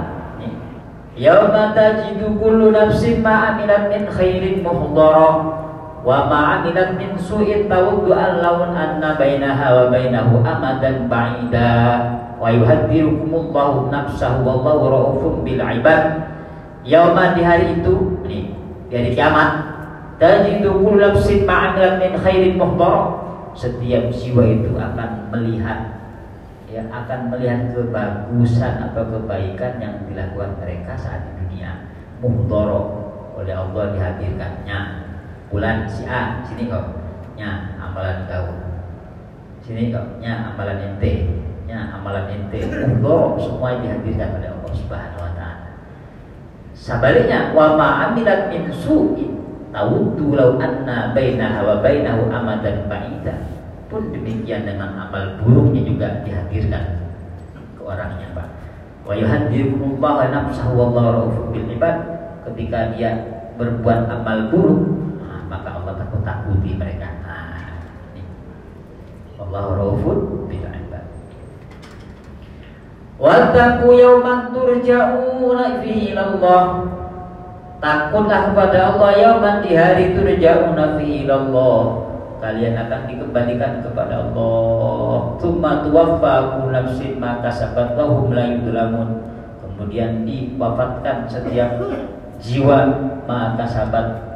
[1.13, 5.45] Yauma tajidu kullu nafsin ma amilat min khairin muhdara
[6.01, 11.71] wa ma amilat min su'in tawaddu an lawn anna bainaha wa bainahu amadan ba'ida.
[12.41, 15.61] Wa yuhadzirukumullahu nafsahu wallahu raufun bil
[16.83, 18.51] yauma di hari itu nih
[18.89, 19.49] di hari kiamat
[20.17, 23.21] tajidu kullu nafsin ma amilat min khairin muhdara.
[23.53, 25.92] Setiap jiwa itu akan melihat
[26.73, 31.85] ya akan melihat kebagusan atau kebaikan yang dilakukan mereka saat di dunia.
[32.17, 32.81] Muhdoro
[33.37, 34.79] oleh Allah dihadirkannya.
[35.53, 36.97] Bulan si A sini kok.
[37.37, 38.49] Nya amalan kau
[39.61, 40.17] sini kok.
[40.17, 41.29] Nya amalan ente.
[41.69, 42.65] Nya amalan ente.
[42.65, 45.69] Muhdoro semua dihadirkan oleh Allah Subhanahu wa taala.
[46.73, 49.29] Sebaliknya wa ma amilat min su'in.
[49.69, 53.52] Tawuddu law anna bainaha wa bainahu amadan ba'idah
[53.93, 57.13] pun demikian dengan amal buruknya juga dihadirkan
[57.77, 58.47] ke orangnya Pak.
[59.05, 62.01] Wa yuhadzirukumullah nafsahu wallahu raufun bil ibad
[62.49, 63.21] ketika dia
[63.53, 64.81] berbuat amal buruk
[65.21, 67.05] nah, maka Allah takut takuti mereka.
[67.21, 67.85] Nah,
[69.45, 71.05] Allah raufun bil ibad.
[73.21, 76.89] Wattaqu yawman turja'una fihi Allah.
[77.77, 82.02] Takutlah kepada Allah yauman di hari turja'una fihi Allah
[82.43, 85.39] kalian akan dikembalikan kepada Allah.
[85.39, 88.51] Tsumma tuwaffa nafsin ma kasabat wa hum la.
[89.63, 91.79] Kemudian diwafatkan setiap
[92.43, 92.79] jiwa
[93.23, 94.35] ma kasabat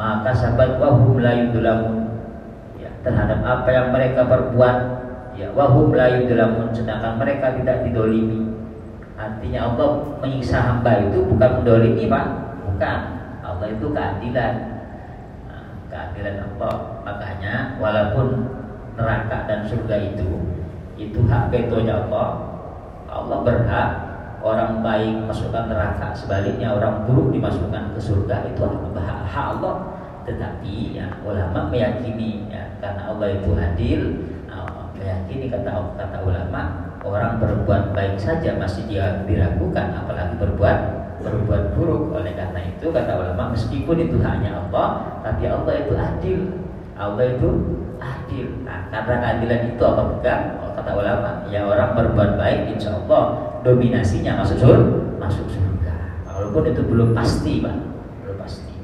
[0.00, 1.36] ma kasabat wa hum la.
[2.80, 4.76] Ya, terhadap apa yang mereka perbuat
[5.36, 6.08] ya wa hum la
[6.72, 8.48] sedangkan mereka tidak didolimi.
[9.20, 12.26] Artinya Allah menyiksa hamba itu bukan mendolimi Pak,
[12.64, 13.00] bukan.
[13.44, 14.71] Allah itu keadilan
[15.92, 17.04] keadilan Allah.
[17.04, 18.48] Makanya walaupun
[18.96, 20.28] neraka dan surga itu
[20.96, 22.28] itu hak vetonya Allah
[23.12, 23.88] Allah berhak
[24.40, 26.16] orang baik masukkan neraka.
[26.16, 29.92] Sebaliknya orang buruk dimasukkan ke surga itu hak, hak Allah.
[30.24, 34.00] Tetapi ya ulama meyakini ya karena Allah itu adil
[34.46, 41.78] nah, meyakini kata kata ulama orang berbuat baik saja masih dia diragukan apalagi berbuat berbuat
[41.78, 42.12] buruk.
[42.12, 46.38] Oleh karena itu kata ulama meskipun itu hanya Allah tapi Allah itu adil.
[46.98, 47.48] Allah itu
[48.02, 48.46] adil.
[48.66, 53.54] Nah, karena keadilan itu apa bukan oh, kata ulama ya orang berbuat baik insya Allah
[53.62, 55.94] dominasinya masuk surga masuk surga.
[56.26, 57.76] Walaupun itu belum pasti pak.
[58.26, 58.74] Belum pasti.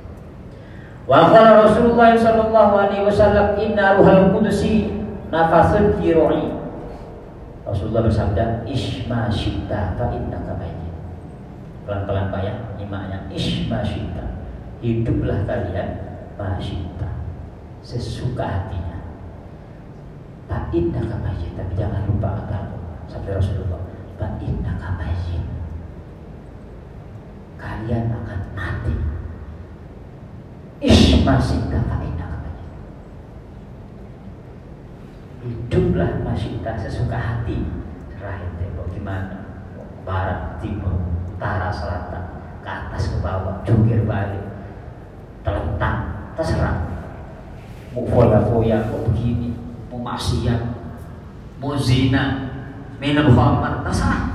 [1.04, 4.94] Wa Rasulullah sallallahu alaihi wasallam inna ruhal qudusi
[5.34, 6.14] nafasul fi
[7.68, 10.56] Rasulullah bersabda isma syitta fa innaka
[11.88, 14.44] pelan-pelan Pak ya nyimaknya ish masyita
[14.84, 15.88] hiduplah kalian
[16.36, 17.08] masyita
[17.80, 19.00] sesuka hatinya.
[20.44, 22.76] Tak indah kamayit tapi jangan lupa kata
[23.08, 23.80] sampai Rasulullah.
[24.44, 25.40] Indah kamayit
[27.56, 28.94] kalian akan mati.
[30.84, 32.68] Tak indah kamayit
[35.40, 37.64] hiduplah masyita sesuka hati.
[38.12, 39.40] Terakhir tembok gimana
[40.04, 44.42] barat timur utara selatan ke atas ke bawah jungkir balik
[45.46, 46.82] telentang terserah
[47.94, 49.54] mau foya-foya mau begini?
[49.86, 50.60] Mau maksiat
[51.62, 52.50] mau zina
[52.98, 54.34] minum khamar terserah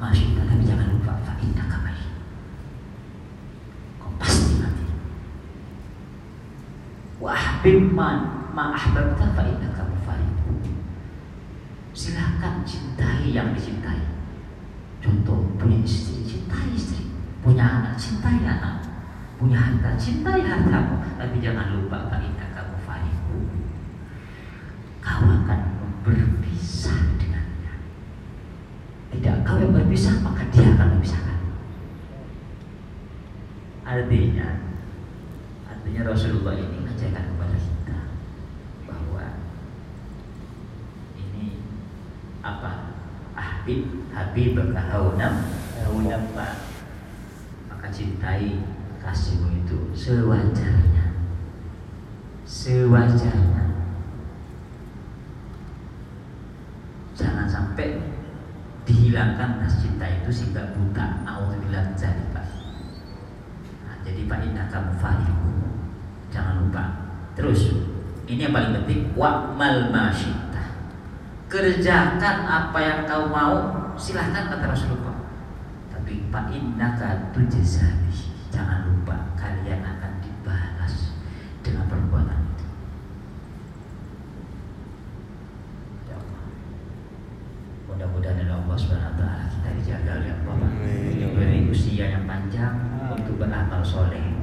[0.00, 2.00] masih tapi jangan lupa fa'inna kamai
[4.00, 4.88] kau pasti mati.
[7.20, 10.00] Wa ahbib man ma ahbabta fa'inna kamu
[11.92, 14.00] silahkan cintai yang dicintai.
[15.04, 16.19] Contoh punya istri
[16.50, 17.06] cintai istri,
[17.46, 18.82] punya anak cintai anak,
[19.38, 23.38] punya harta cintai hartamu, tapi jangan lupa indah kamu fariku.
[24.98, 25.60] Kau akan
[26.02, 27.74] berpisah dengannya.
[29.14, 31.38] Tidak kau yang berpisah, maka dia akan berpisahkan.
[33.86, 34.48] Artinya,
[35.70, 37.98] artinya Rasulullah ini mengajarkan kepada kita
[38.90, 39.24] bahwa
[41.14, 41.62] ini
[42.42, 42.90] apa
[43.38, 45.59] Habib Habib berkahunam
[46.30, 46.54] Pak
[47.72, 48.60] maka cintai
[49.00, 51.16] kasihmu itu sewajarnya.
[52.44, 53.64] Sewajarnya.
[57.16, 58.00] Jangan sampai
[58.84, 61.24] dihilangkan rasa cinta itu sehingga buta.
[61.24, 62.46] Naudzubillah jadi Pak.
[63.84, 65.52] Nah, jadi Pak Indah kamu fariku
[66.28, 66.84] jangan lupa.
[67.32, 67.72] Terus
[68.28, 70.76] ini yang paling penting wa'mal masyita
[71.50, 73.54] kerjakan apa yang kau mau
[73.98, 75.09] silahkan kata Rasulullah
[76.30, 77.34] fa innaka
[78.54, 81.18] jangan lupa kalian akan dibalas
[81.58, 82.66] dengan perbuatan itu.
[86.06, 86.44] Ya Allah.
[87.90, 90.70] Mudah-mudahan dari Allah Subhanahu taala kita dijaga oleh Allah.
[91.18, 92.78] Diberi usia yang panjang
[93.10, 94.38] untuk beramal soleh.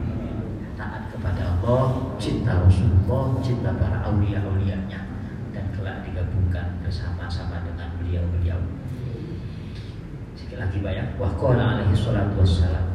[0.75, 5.07] Taat kepada Allah cinta Rasulullah cinta para aulia aulianya
[5.55, 8.59] dan kelak digabungkan bersama-sama dengan beliau-beliau
[10.55, 12.87] lagi banyak wa qala alaihi salatu wassalam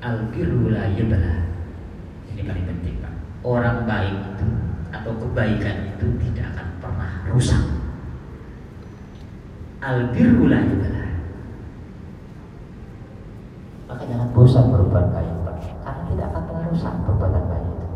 [0.00, 1.44] al birru la yabla
[2.32, 3.12] ini paling penting Pak.
[3.44, 4.48] Orang baik itu
[4.94, 7.64] atau kebaikan itu tidak akan pernah rusak.
[9.84, 11.04] Al birru la yabla
[13.86, 15.56] maka jangan bosan berbuat baik Pak.
[15.84, 17.88] Karena tidak akan pernah rusak perbuatan baik itu.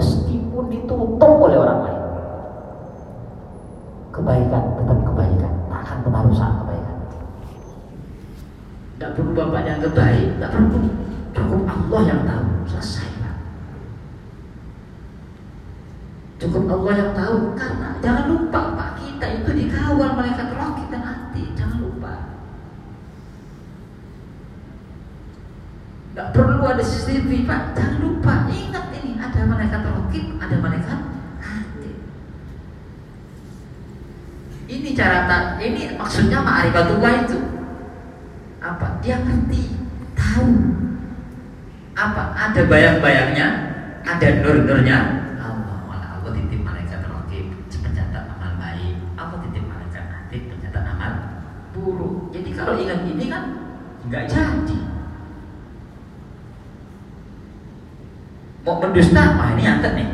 [0.00, 2.02] Meskipun ditutup oleh orang lain.
[4.10, 4.62] Kebaikan
[5.70, 6.90] tak akan pernah rusak kebaikan
[9.10, 10.78] tidak perlu bapak yang kebaik tidak perlu.
[11.34, 12.46] Cukup Allah yang tahu.
[12.70, 13.36] Selesai Pak.
[16.38, 17.38] Cukup Allah yang tahu.
[17.58, 22.14] Karena jangan lupa Pak kita itu dikawal malaikat roh dan hati jangan lupa.
[26.14, 27.74] Gak perlu ada CCTV Pak.
[27.74, 28.46] Jangan lupa.
[28.46, 31.00] Ingat ini Ada malaikat rokib Ada malaikat
[34.70, 35.26] Ini cara
[35.58, 37.49] Ini maksudnya ma'rifatullah itu?
[39.00, 39.62] Dia ngerti
[40.16, 40.48] Tahu
[41.96, 42.22] Apa?
[42.36, 43.48] Ada bayang-bayangnya
[44.04, 44.98] Ada nur-nurnya
[45.40, 51.12] Allah Malah Allah titip malaikat rokib Pencatat amal baik Allah titip malaikat hati Pencatat amal
[51.72, 53.44] buruk Jadi kalau ingat ini kan
[54.00, 54.90] nggak jadi
[58.64, 60.08] mau mendusta, wah ini nyantet nih.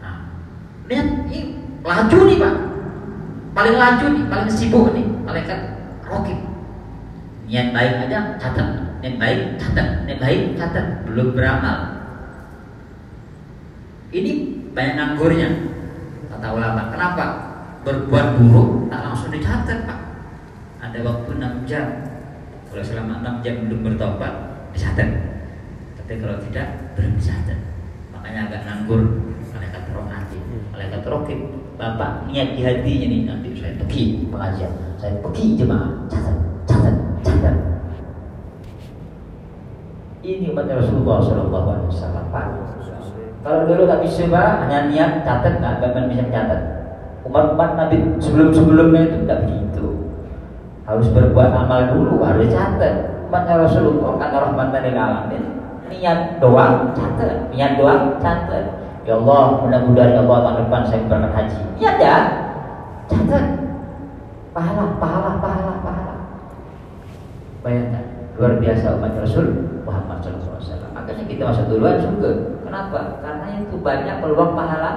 [0.00, 0.16] Nah,
[0.86, 1.40] lihat ini
[1.80, 2.54] laju nih pak,
[3.56, 5.58] paling laju nih, paling sibuk nih, malaikat
[6.04, 6.38] rokib.
[7.54, 12.02] Niat baik aja catat, niat baik catat, niat baik catat, belum beramal.
[14.10, 14.30] Ini
[14.74, 15.48] banyak nganggurnya,
[16.34, 16.90] kata ulama.
[16.90, 17.26] Kenapa?
[17.86, 19.98] Berbuat buruk tak langsung dicatat pak.
[20.82, 21.86] Ada waktu 6 jam.
[22.74, 24.34] Kalau selama 6 jam belum bertobat,
[24.74, 25.08] dicatat
[26.04, 27.58] tapi kalau tidak belum dicatat
[28.12, 29.00] makanya agak nganggur
[29.56, 30.36] malaikat roh nanti
[30.68, 31.40] malaikat rohib
[31.80, 36.43] bapak niat di hatinya nih nanti saya pergi pengajian saya pergi jemaah catat
[37.44, 37.56] catat catat
[40.24, 42.46] ini umat Rasulullah Shallallahu Alaihi Wasallam Pak.
[43.44, 46.60] Kalau dulu tak bisa Pak, hanya niat catat nggak akan bisa mencatat.
[47.28, 49.86] Umat-umat Nabi sebelum-sebelumnya itu tidak begitu.
[50.88, 53.28] Harus berbuat amal dulu, harus catat.
[53.28, 55.44] Umatnya Rasulullah karena rahmatan lil alamin
[55.90, 58.64] niat doang catat niat doang catat
[59.04, 62.16] ya Allah mudah-mudahan ya Allah tahun depan saya berangkat haji ya ya
[63.04, 63.44] catat
[64.56, 65.73] pahala pahala pahala
[67.64, 68.04] bayangkan
[68.36, 69.46] luar biasa umat Rasul
[69.88, 73.22] Muhammad SAW makanya kita masuk duluan surga kenapa?
[73.22, 74.92] Karena itu banyak peluang pahala.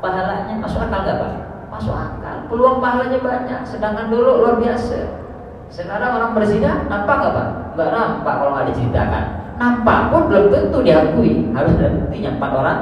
[0.00, 1.32] Pahalanya masuk akal gak pak?
[1.68, 2.48] Masuk akal.
[2.48, 3.60] Peluang pahalanya banyak.
[3.68, 5.28] Sedangkan dulu luar biasa.
[5.68, 7.48] Sekarang orang berzina nampak gak pak?
[7.76, 9.24] Nggak nampak kalau nggak diceritakan.
[9.60, 11.32] Nampak pun belum tentu diakui.
[11.52, 12.78] Harus ada buktinya empat orang.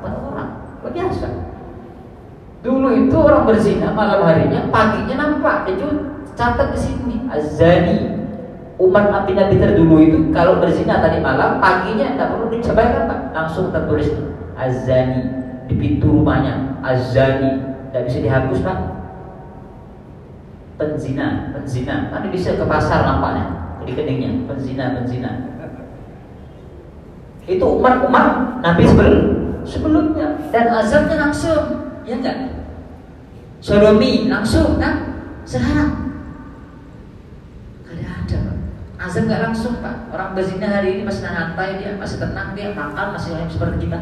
[0.00, 0.48] Empat orang.
[0.80, 1.28] Luar biasa.
[2.62, 5.68] Dulu itu orang berzina malam harinya paginya nampak.
[5.68, 5.90] Dia
[6.32, 8.11] catat di sini azani
[8.82, 13.20] umat nabi nabi terdulu itu kalau berzina tadi malam paginya tidak perlu dicabaykan pak.
[13.30, 14.10] Langsung tertulis
[14.58, 15.22] azani
[15.70, 16.82] di pintu rumahnya.
[16.82, 17.62] Azani.
[17.90, 18.78] Tidak bisa dihapus pak.
[20.80, 22.10] Penzina penzina.
[22.10, 23.46] Nanti bisa ke pasar nampaknya
[23.86, 24.30] di keningnya.
[24.50, 25.30] Penzina penzina.
[27.42, 29.16] Itu umat-umat Nabi sebelum
[29.62, 30.38] sebelumnya.
[30.50, 31.94] Dan azabnya langsung.
[32.02, 32.62] Ya enggak
[33.62, 35.14] sodomi langsung kan?
[35.46, 36.18] Sekarang
[37.86, 38.56] ada ada pak
[39.02, 43.06] azab nggak langsung pak orang berzina hari ini masih santai dia masih tenang dia makan
[43.18, 43.98] masih lain seperti kita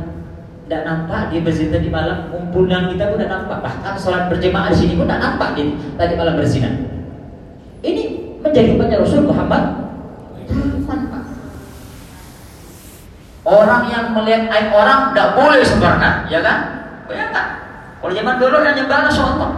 [0.68, 4.76] tidak nampak dia berzina di malam kumpulan kita pun tidak nampak bahkan sholat berjemaah di
[4.76, 6.70] sini pun tidak nampak dia tadi malam berzina
[7.80, 8.02] ini
[8.44, 9.80] menjadi umatnya Rasul Muhammad
[13.40, 16.58] Orang yang melihat aib orang tidak boleh sebarkan, ya kan?
[17.10, 17.46] Bayangkan.
[17.98, 19.50] Kalau zaman dulu yang nyembah Allah.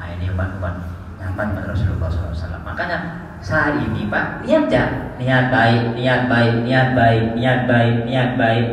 [0.00, 0.74] Nah ini umat-umat
[1.20, 2.62] nyaman pada Rasulullah SAW.
[2.64, 8.30] Makanya saat ini Pak, niat ya, niat baik, niat baik, niat baik, niat baik, niat
[8.34, 8.66] baik.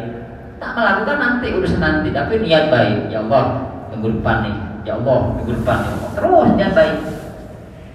[0.58, 3.14] Tak melakukan nanti urusan nanti, tapi niat baik.
[3.14, 4.58] Ya Allah, minggu depan nih.
[4.82, 6.10] Ya Allah, minggu depan ya Allah.
[6.18, 6.98] Terus niat baik.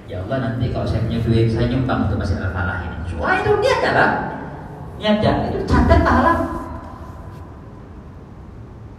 [0.06, 2.96] Ya Allah nanti kalau saya punya duit, saya nyumbang untuk masjid al-falah ini.
[3.18, 4.12] Wah itu niat ya Pak
[4.98, 6.34] niat jahat itu catat pahala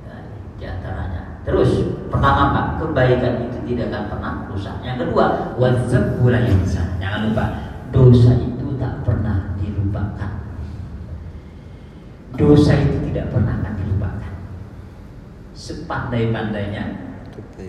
[0.08, 1.72] nah, terus
[2.08, 8.32] pertama pak kebaikan itu tidak akan pernah rusak yang kedua wazab yansa jangan lupa dosa
[8.38, 10.32] itu tak pernah dilupakan.
[12.38, 14.34] Dosa itu tidak pernah akan dilupakan.
[15.58, 16.84] Sepandai-pandainya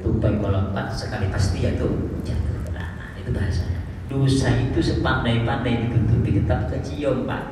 [0.05, 1.89] tupai melompat sekali pasti itu
[2.23, 3.81] jatuh nah, itu bahasanya.
[4.07, 7.43] Dosa itu sepandai-pandai ditutupi tetap kecium pak.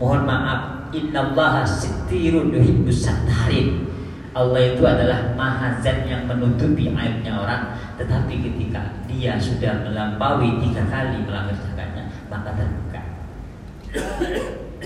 [0.00, 0.60] Mohon maaf
[0.96, 3.89] innallaha sitirun yuhibbus satarin
[4.30, 7.74] Allah itu adalah maha zat yang menutupi aibnya orang.
[7.98, 13.02] Tetapi ketika dia sudah melampaui tiga kali melanggar zakatnya maka terbuka.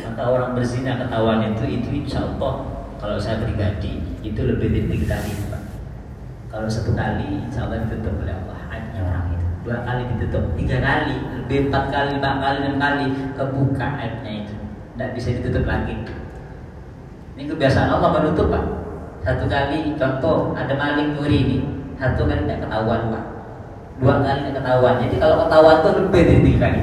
[0.00, 2.64] Maka orang berzina ketahuan itu itu insya Allah
[2.96, 5.62] kalau saya pribadi itu lebih dari tiga kali Pak.
[6.48, 9.46] kalau satu kali insya Allah ditutup oleh Allah aibnya orang itu.
[9.60, 14.54] Dua kali ditutup tiga kali lebih empat kali lima kali enam kali kebuka aibnya itu.
[14.96, 16.00] Tidak bisa ditutup lagi.
[17.36, 18.83] Ini kebiasaan Allah menutup Pak
[19.24, 21.58] satu kali contoh ada maling nyuri ini.
[21.96, 23.24] Satu kali tidak ketahuan pak.
[23.98, 24.94] Dua kali tidak ketahuan.
[25.00, 26.80] Jadi kalau ketahuan itu lebih dari tiga kali.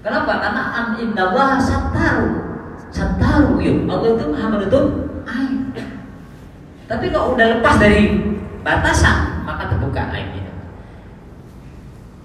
[0.00, 0.32] Kenapa?
[0.40, 2.50] Karena an innallaha sataru
[2.90, 4.84] sataru yuk Allah itu maha menutup
[5.30, 5.78] aib
[6.90, 8.18] tapi kalau udah lepas dari
[8.66, 10.52] batasan maka terbuka aib itu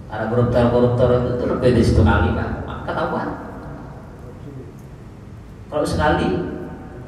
[0.09, 2.49] para koruptor-koruptor itu, itu lebih dari satu kali pak.
[2.85, 3.29] Ketahuan.
[5.65, 6.27] Kalau sekali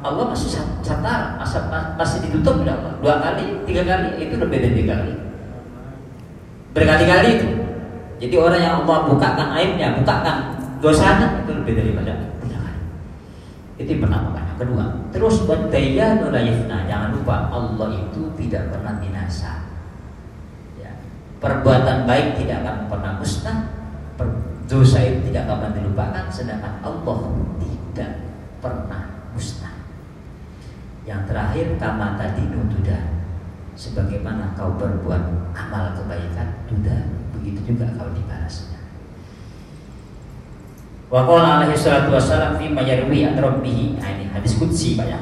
[0.05, 0.53] Allah masih
[0.85, 1.41] satar,
[1.97, 3.01] masih ditutup berapa?
[3.01, 5.13] Dua kali, tiga kali, itu lebih dari tiga kali.
[6.77, 7.49] Berkali-kali itu.
[8.17, 12.81] Jadi orang yang Allah bukakan aibnya, bukakan dosanya itu lebih daripada tiga kali.
[13.81, 14.45] Itu yang pertama kan.
[14.57, 16.85] Kedua, terus berdaya nulayifna.
[16.89, 19.65] Jangan lupa Allah itu tidak pernah binasa.
[20.81, 20.93] Ya.
[21.41, 23.59] Perbuatan baik tidak akan pernah musnah.
[24.67, 26.25] Dosa itu tidak akan dilupakan.
[26.29, 27.17] Sedangkan Allah
[27.61, 28.11] tidak
[28.61, 29.01] pernah
[29.33, 29.66] musnah.
[31.07, 33.15] Yang terakhir kama tadi nutuda
[33.79, 38.77] Sebagaimana kau berbuat amal kebaikan Duda begitu juga kau dibalasnya
[41.07, 43.95] Wa qala alaihi salatu wassalam fi ma yarwi an rabbih.
[43.95, 45.19] Nah, ini hadis qudsi Pak ya.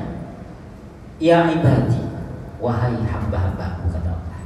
[1.21, 2.01] Ya ibadi,
[2.57, 4.41] wahai hamba-hambaku kata Allah.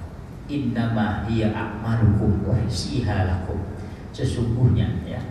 [0.51, 3.59] Innama hiya a'malukum wa lakum.
[4.11, 5.23] Sesungguhnya ya,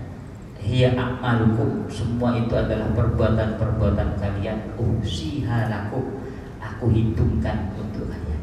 [0.58, 4.58] hiya a'malukum semua itu adalah perbuatan-perbuatan kalian.
[5.48, 6.04] Lakum.
[6.58, 8.42] Aku hitungkan untuk kalian.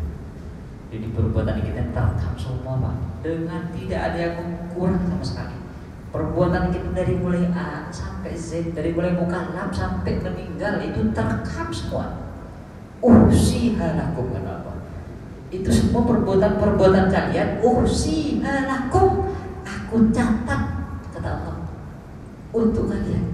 [0.90, 2.96] Jadi perbuatan kita terekam semua Pak.
[3.22, 4.36] Dengan tidak ada yang
[4.74, 5.58] kurang sama sekali.
[6.10, 12.24] Perbuatan kita dari mulai A sampai Z dari mulai mukallaf sampai meninggal itu terekam semua.
[13.04, 14.76] Usiha lakum kenapa
[15.54, 17.64] itu semua perbuatan-perbuatan kalian.
[17.64, 19.32] Usiha lakum.
[19.66, 20.75] Aku catat
[22.56, 23.26] untuk kalian.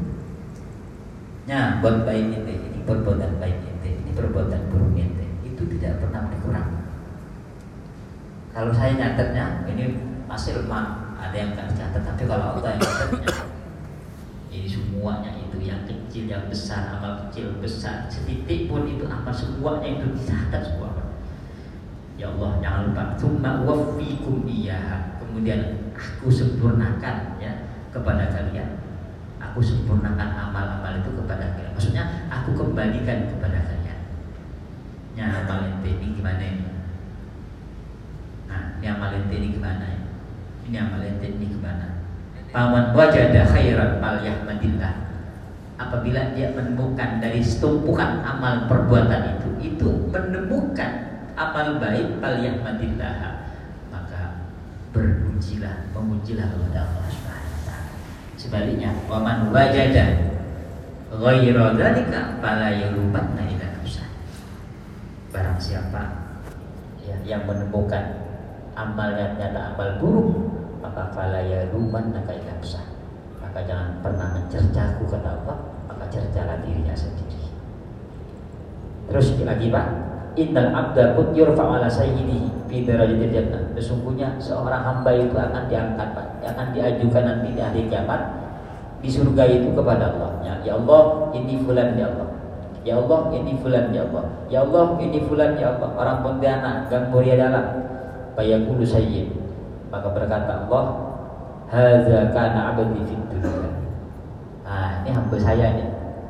[1.45, 6.25] Nah, buat baik ente ini perbuatan baik ente, ini perbuatan buruk ente, itu tidak pernah
[6.25, 6.69] berkurang.
[8.51, 13.29] Kalau saya nyatetnya, ini masih lemah, ada yang kan catat, tapi kalau Allah yang catatnya,
[14.49, 20.01] ini semuanya itu yang kecil, yang besar, amal kecil, besar, setitik pun itu amal semuanya
[20.01, 20.97] itu dicatat semua.
[22.17, 28.80] Ya Allah, jangan lupa, cuma wafikum iya, kemudian aku sempurnakan ya kepada kalian
[29.51, 31.75] aku sempurnakan amal-amal itu kepada kalian.
[31.75, 33.99] Maksudnya aku kembalikan kepada kalian.
[35.11, 36.67] Ya amal ente ini gimana ini?
[38.47, 39.99] Nah, ini amal ente ini gimana ya?
[40.71, 41.99] Ini amal ente ini gimana?
[42.55, 45.11] Paman wajada khairan fal yahmadillah.
[45.75, 53.51] Apabila dia menemukan dari setumpukan amal perbuatan itu, itu menemukan amal baik fal yahmadillah.
[53.91, 54.47] Maka
[54.95, 57.20] berpujilah, memujilah kepada Allah
[58.41, 60.17] Sebaliknya, waman wajada
[61.13, 64.09] ghairu dzalika fala yalumatna ila nafsah.
[65.29, 66.09] Barang siapa
[67.05, 68.17] ya, yang menemukan
[68.73, 70.29] amalnya ternyata amal buruk,
[70.81, 72.81] maka fala yalumatna ila nafsah.
[73.45, 77.45] Maka jangan pernah mencercaku kata Allah, maka cercalah dirinya sendiri.
[79.05, 79.87] Terus lagi Pak,
[80.39, 83.63] Innal abda pun yurfa ala sayyidihi fi darajatil jannah.
[83.75, 86.27] Sesungguhnya seorang hamba itu akan diangkat, Pak.
[86.47, 88.21] Akan diajukan nanti di hari kiamat
[89.03, 90.31] di surga itu kepada Allah.
[90.63, 92.29] Ya, Allah, ini fulan ya Allah.
[92.87, 94.25] Ya Allah, ini fulan ya Allah.
[94.47, 95.89] Ya Allah, ini fulan ya Allah.
[95.99, 97.65] Orang Pontianak, Gang Muria dalam.
[98.39, 99.35] Bayakulu sayyid.
[99.91, 101.11] Maka berkata Allah,
[101.67, 103.67] Hadza kana abdi fid dunya.
[104.63, 105.85] Nah, ini hamba saya ini.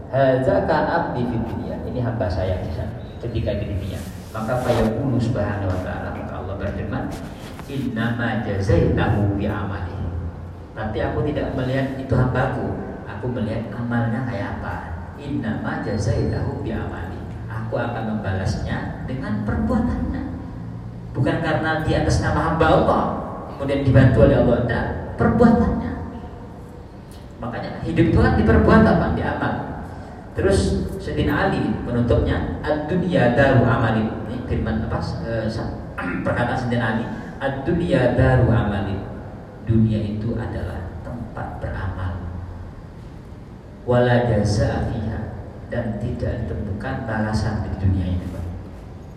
[0.09, 1.77] Hadza kana abdi fid dunya.
[1.85, 2.90] Ini hamba saya di sana
[3.21, 4.01] ketika di dunia.
[4.33, 7.03] Maka fayaqulu subhanahu wa ta'ala maka Allah berfirman,
[7.69, 9.97] "Innama jazaitahu bi amali."
[10.73, 12.67] Tapi aku tidak melihat itu hambaku.
[13.05, 14.75] Aku melihat amalnya kayak apa.
[15.21, 17.19] Innama jazaitahu bi amali.
[17.51, 20.23] Aku akan membalasnya dengan perbuatannya.
[21.11, 23.03] Bukan karena di atas nama hamba Allah
[23.61, 24.85] kemudian dibantu oleh Allah, tidak,
[25.21, 25.91] perbuatannya.
[27.37, 29.05] Makanya hidup itu kan diperbuat apa?
[29.13, 29.53] Di amal.
[30.33, 34.21] Terus Sayyidina Ali menutupnya ad-dunya daru amalin.
[34.29, 35.01] Ini firman apa?
[35.25, 35.49] Eh,
[36.25, 37.03] perkataan Sayyidina Ali,
[37.41, 39.01] ad-dunya daru amalin.
[39.65, 42.21] Dunia itu adalah tempat beramal.
[43.89, 45.19] Wala fiha
[45.73, 48.45] dan tidak ditemukan balasan di dunia ini, Pak.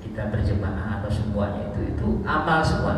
[0.01, 2.97] Kita berjemaah atau semuanya itu itu amal semua.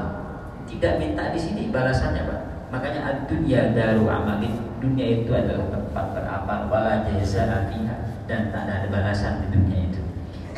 [0.71, 2.41] Tidak minta di sini balasannya, Pak.
[2.71, 4.55] Makanya ad-dunya daru amalin.
[4.79, 7.96] Dunia itu adalah tempat beramal wala jaza fiha
[8.27, 10.03] dan tak ada balasan di dunia itu.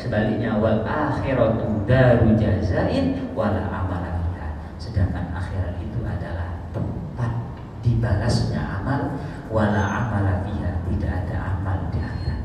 [0.01, 4.09] Sebaliknya wal akhiratu daru jazain wala amala.
[4.79, 7.31] Sedangkan akhirat itu adalah tempat
[7.85, 9.21] dibalasnya amal
[9.53, 10.81] wala amala fiha.
[10.87, 12.41] Tidak ada amal di akhirat.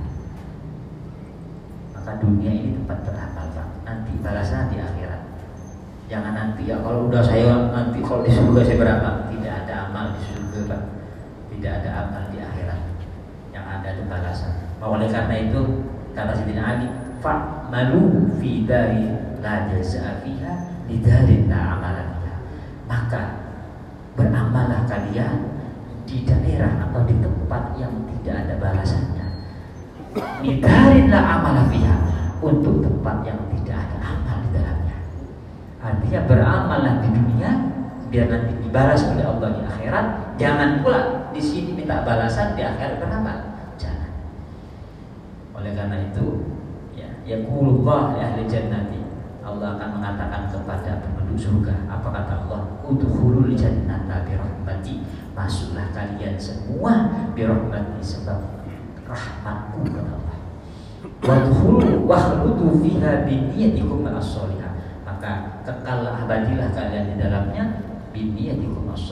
[1.95, 3.69] Maka dunia ini tempat beramal, Pak.
[3.87, 5.23] Nanti balasan di akhirat.
[6.11, 9.15] Jangan nanti ya kalau udah saya nanti kalau di surga saya beramal.
[9.31, 10.83] Tidak ada amal di surga, Pak.
[11.55, 12.81] Tidak ada amal di akhirat.
[13.55, 14.64] Yang ada itu balasan.
[14.85, 15.61] Oleh karena itu
[16.13, 16.87] kata Sidina Ali,
[17.25, 19.09] fa'malu fi dari
[19.41, 20.21] la jaza'a
[21.49, 22.35] la amala fiha.
[22.85, 23.23] Maka
[24.13, 25.57] beramalah kalian
[26.05, 29.27] di daerah atau di tempat yang tidak ada balasannya.
[30.45, 31.97] Lidarin la amala fiha
[32.45, 34.99] untuk tempat yang tidak ada amal di dalamnya.
[35.81, 37.51] Artinya beramalah di dunia
[38.13, 40.07] biar nanti dibalas oleh Allah di akhirat.
[40.37, 43.54] Jangan pula di sini minta balasan di akhirat beramal.
[45.65, 46.45] Oleh karena itu
[47.25, 49.01] Yaqulullah ya ahli jannati.
[49.41, 52.85] Allah akan mengatakan kepada penduduk surga apa kata Allah?
[52.85, 55.01] Udhulul jannata birahmati
[55.33, 58.61] masuklah kalian semua birahmati sebab
[59.09, 60.37] rahmatku kata Allah.
[61.25, 64.37] Wadhulu wahludu fiha biniyatikum as
[65.09, 67.65] maka kekal abadilah kalian di dalamnya
[68.13, 69.09] biniyatikum as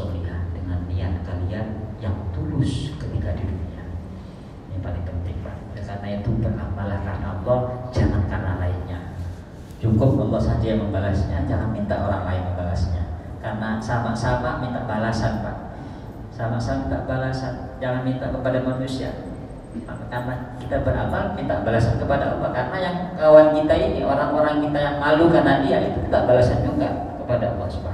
[0.53, 3.85] dengan niat kalian yang tulus ketika di dunia.
[4.69, 5.22] Ini paling penting
[5.93, 7.59] karena itu beramalah karena Allah
[7.93, 9.13] jangan karena lainnya.
[9.77, 13.03] Cukup Allah saja yang membalasnya jangan minta orang lain membalasnya.
[13.45, 15.57] Karena sama-sama minta balasan Pak.
[16.33, 19.13] Sama-sama minta balasan jangan minta kepada manusia.
[20.09, 22.49] Karena kita beramal minta balasan kepada Allah.
[22.57, 26.89] Karena yang kawan kita ini orang-orang kita yang malu karena dia itu minta balasan juga
[27.21, 27.92] kepada Allah Subhanahu.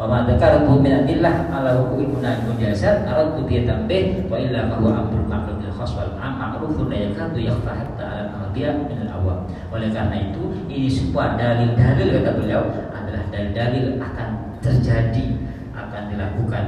[0.00, 2.24] Wa ma dzakartu min adillah ala hukumul
[2.56, 6.88] jasad aradtu bi tambih wa illa fa huwa amrun ma'lum bil khas wal am ma'rufun
[6.88, 9.44] la yakadu yakhfa hatta ala al min al awam.
[9.68, 12.64] Oleh karena itu ini sebuah dalil-dalil kata beliau
[12.96, 14.28] adalah dalil-dalil akan
[14.64, 15.36] terjadi
[15.76, 16.64] akan dilakukan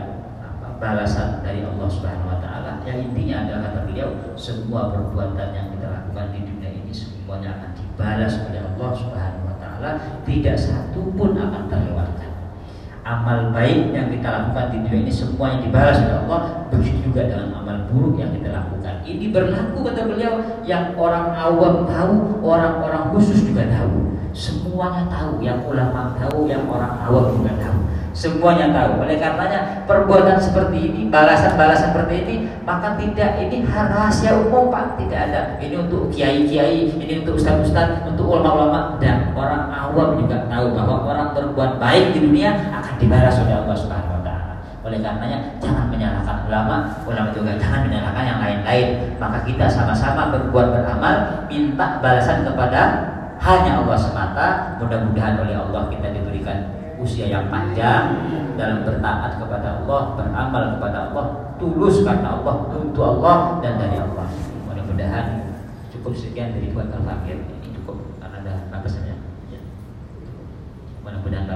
[0.76, 2.85] balasan dari Allah Subhanahu wa taala.
[2.85, 7.70] Yang intinya adalah kata beliau, semua perbuatan yang kita lakukan di dunia ini semuanya akan
[7.80, 9.91] dibalas oleh Allah Subhanahu wa taala,
[10.28, 12.21] tidak satu pun akan terlewatkan.
[13.03, 16.40] Amal baik yang kita lakukan di dunia ini semua yang dibalas oleh Allah,
[16.70, 19.03] begitu juga dengan amal buruk yang kita lakukan.
[19.03, 24.14] Ini berlaku kata beliau yang orang awam tahu, orang-orang khusus juga tahu.
[24.30, 29.04] Semuanya tahu, yang ulama tahu, yang orang awam juga tahu semuanya tahu.
[29.04, 35.32] Oleh karenanya perbuatan seperti ini, balasan-balasan seperti ini, maka tidak ini rahasia umum pak, tidak
[35.32, 35.40] ada.
[35.58, 41.28] Ini untuk kiai-kiai, ini untuk ustaz-ustaz, untuk ulama-ulama dan orang awam juga tahu bahwa orang
[41.32, 44.54] berbuat baik di dunia akan dibalas oleh Allah Subhanahu Wa Taala.
[44.82, 46.74] Oleh karenanya jangan menyalahkan ulama,
[47.08, 48.88] ulama juga jangan menyalahkan yang lain-lain.
[49.16, 52.80] Maka kita sama-sama berbuat beramal, minta balasan kepada
[53.40, 54.46] hanya Allah semata.
[54.82, 61.24] Mudah-mudahan oleh Allah kita diberikan usia yang panjang dalam bertaat kepada Allah, beramal kepada Allah,
[61.59, 64.30] tulus karena Allah, untuk Allah dan dari Allah.
[64.70, 65.59] Mudah-mudahan
[65.90, 69.18] cukup sekian dari buat al Ini cukup karena ada nampaknya.
[69.50, 69.61] Ya.
[71.03, 71.46] Mudah-mudahan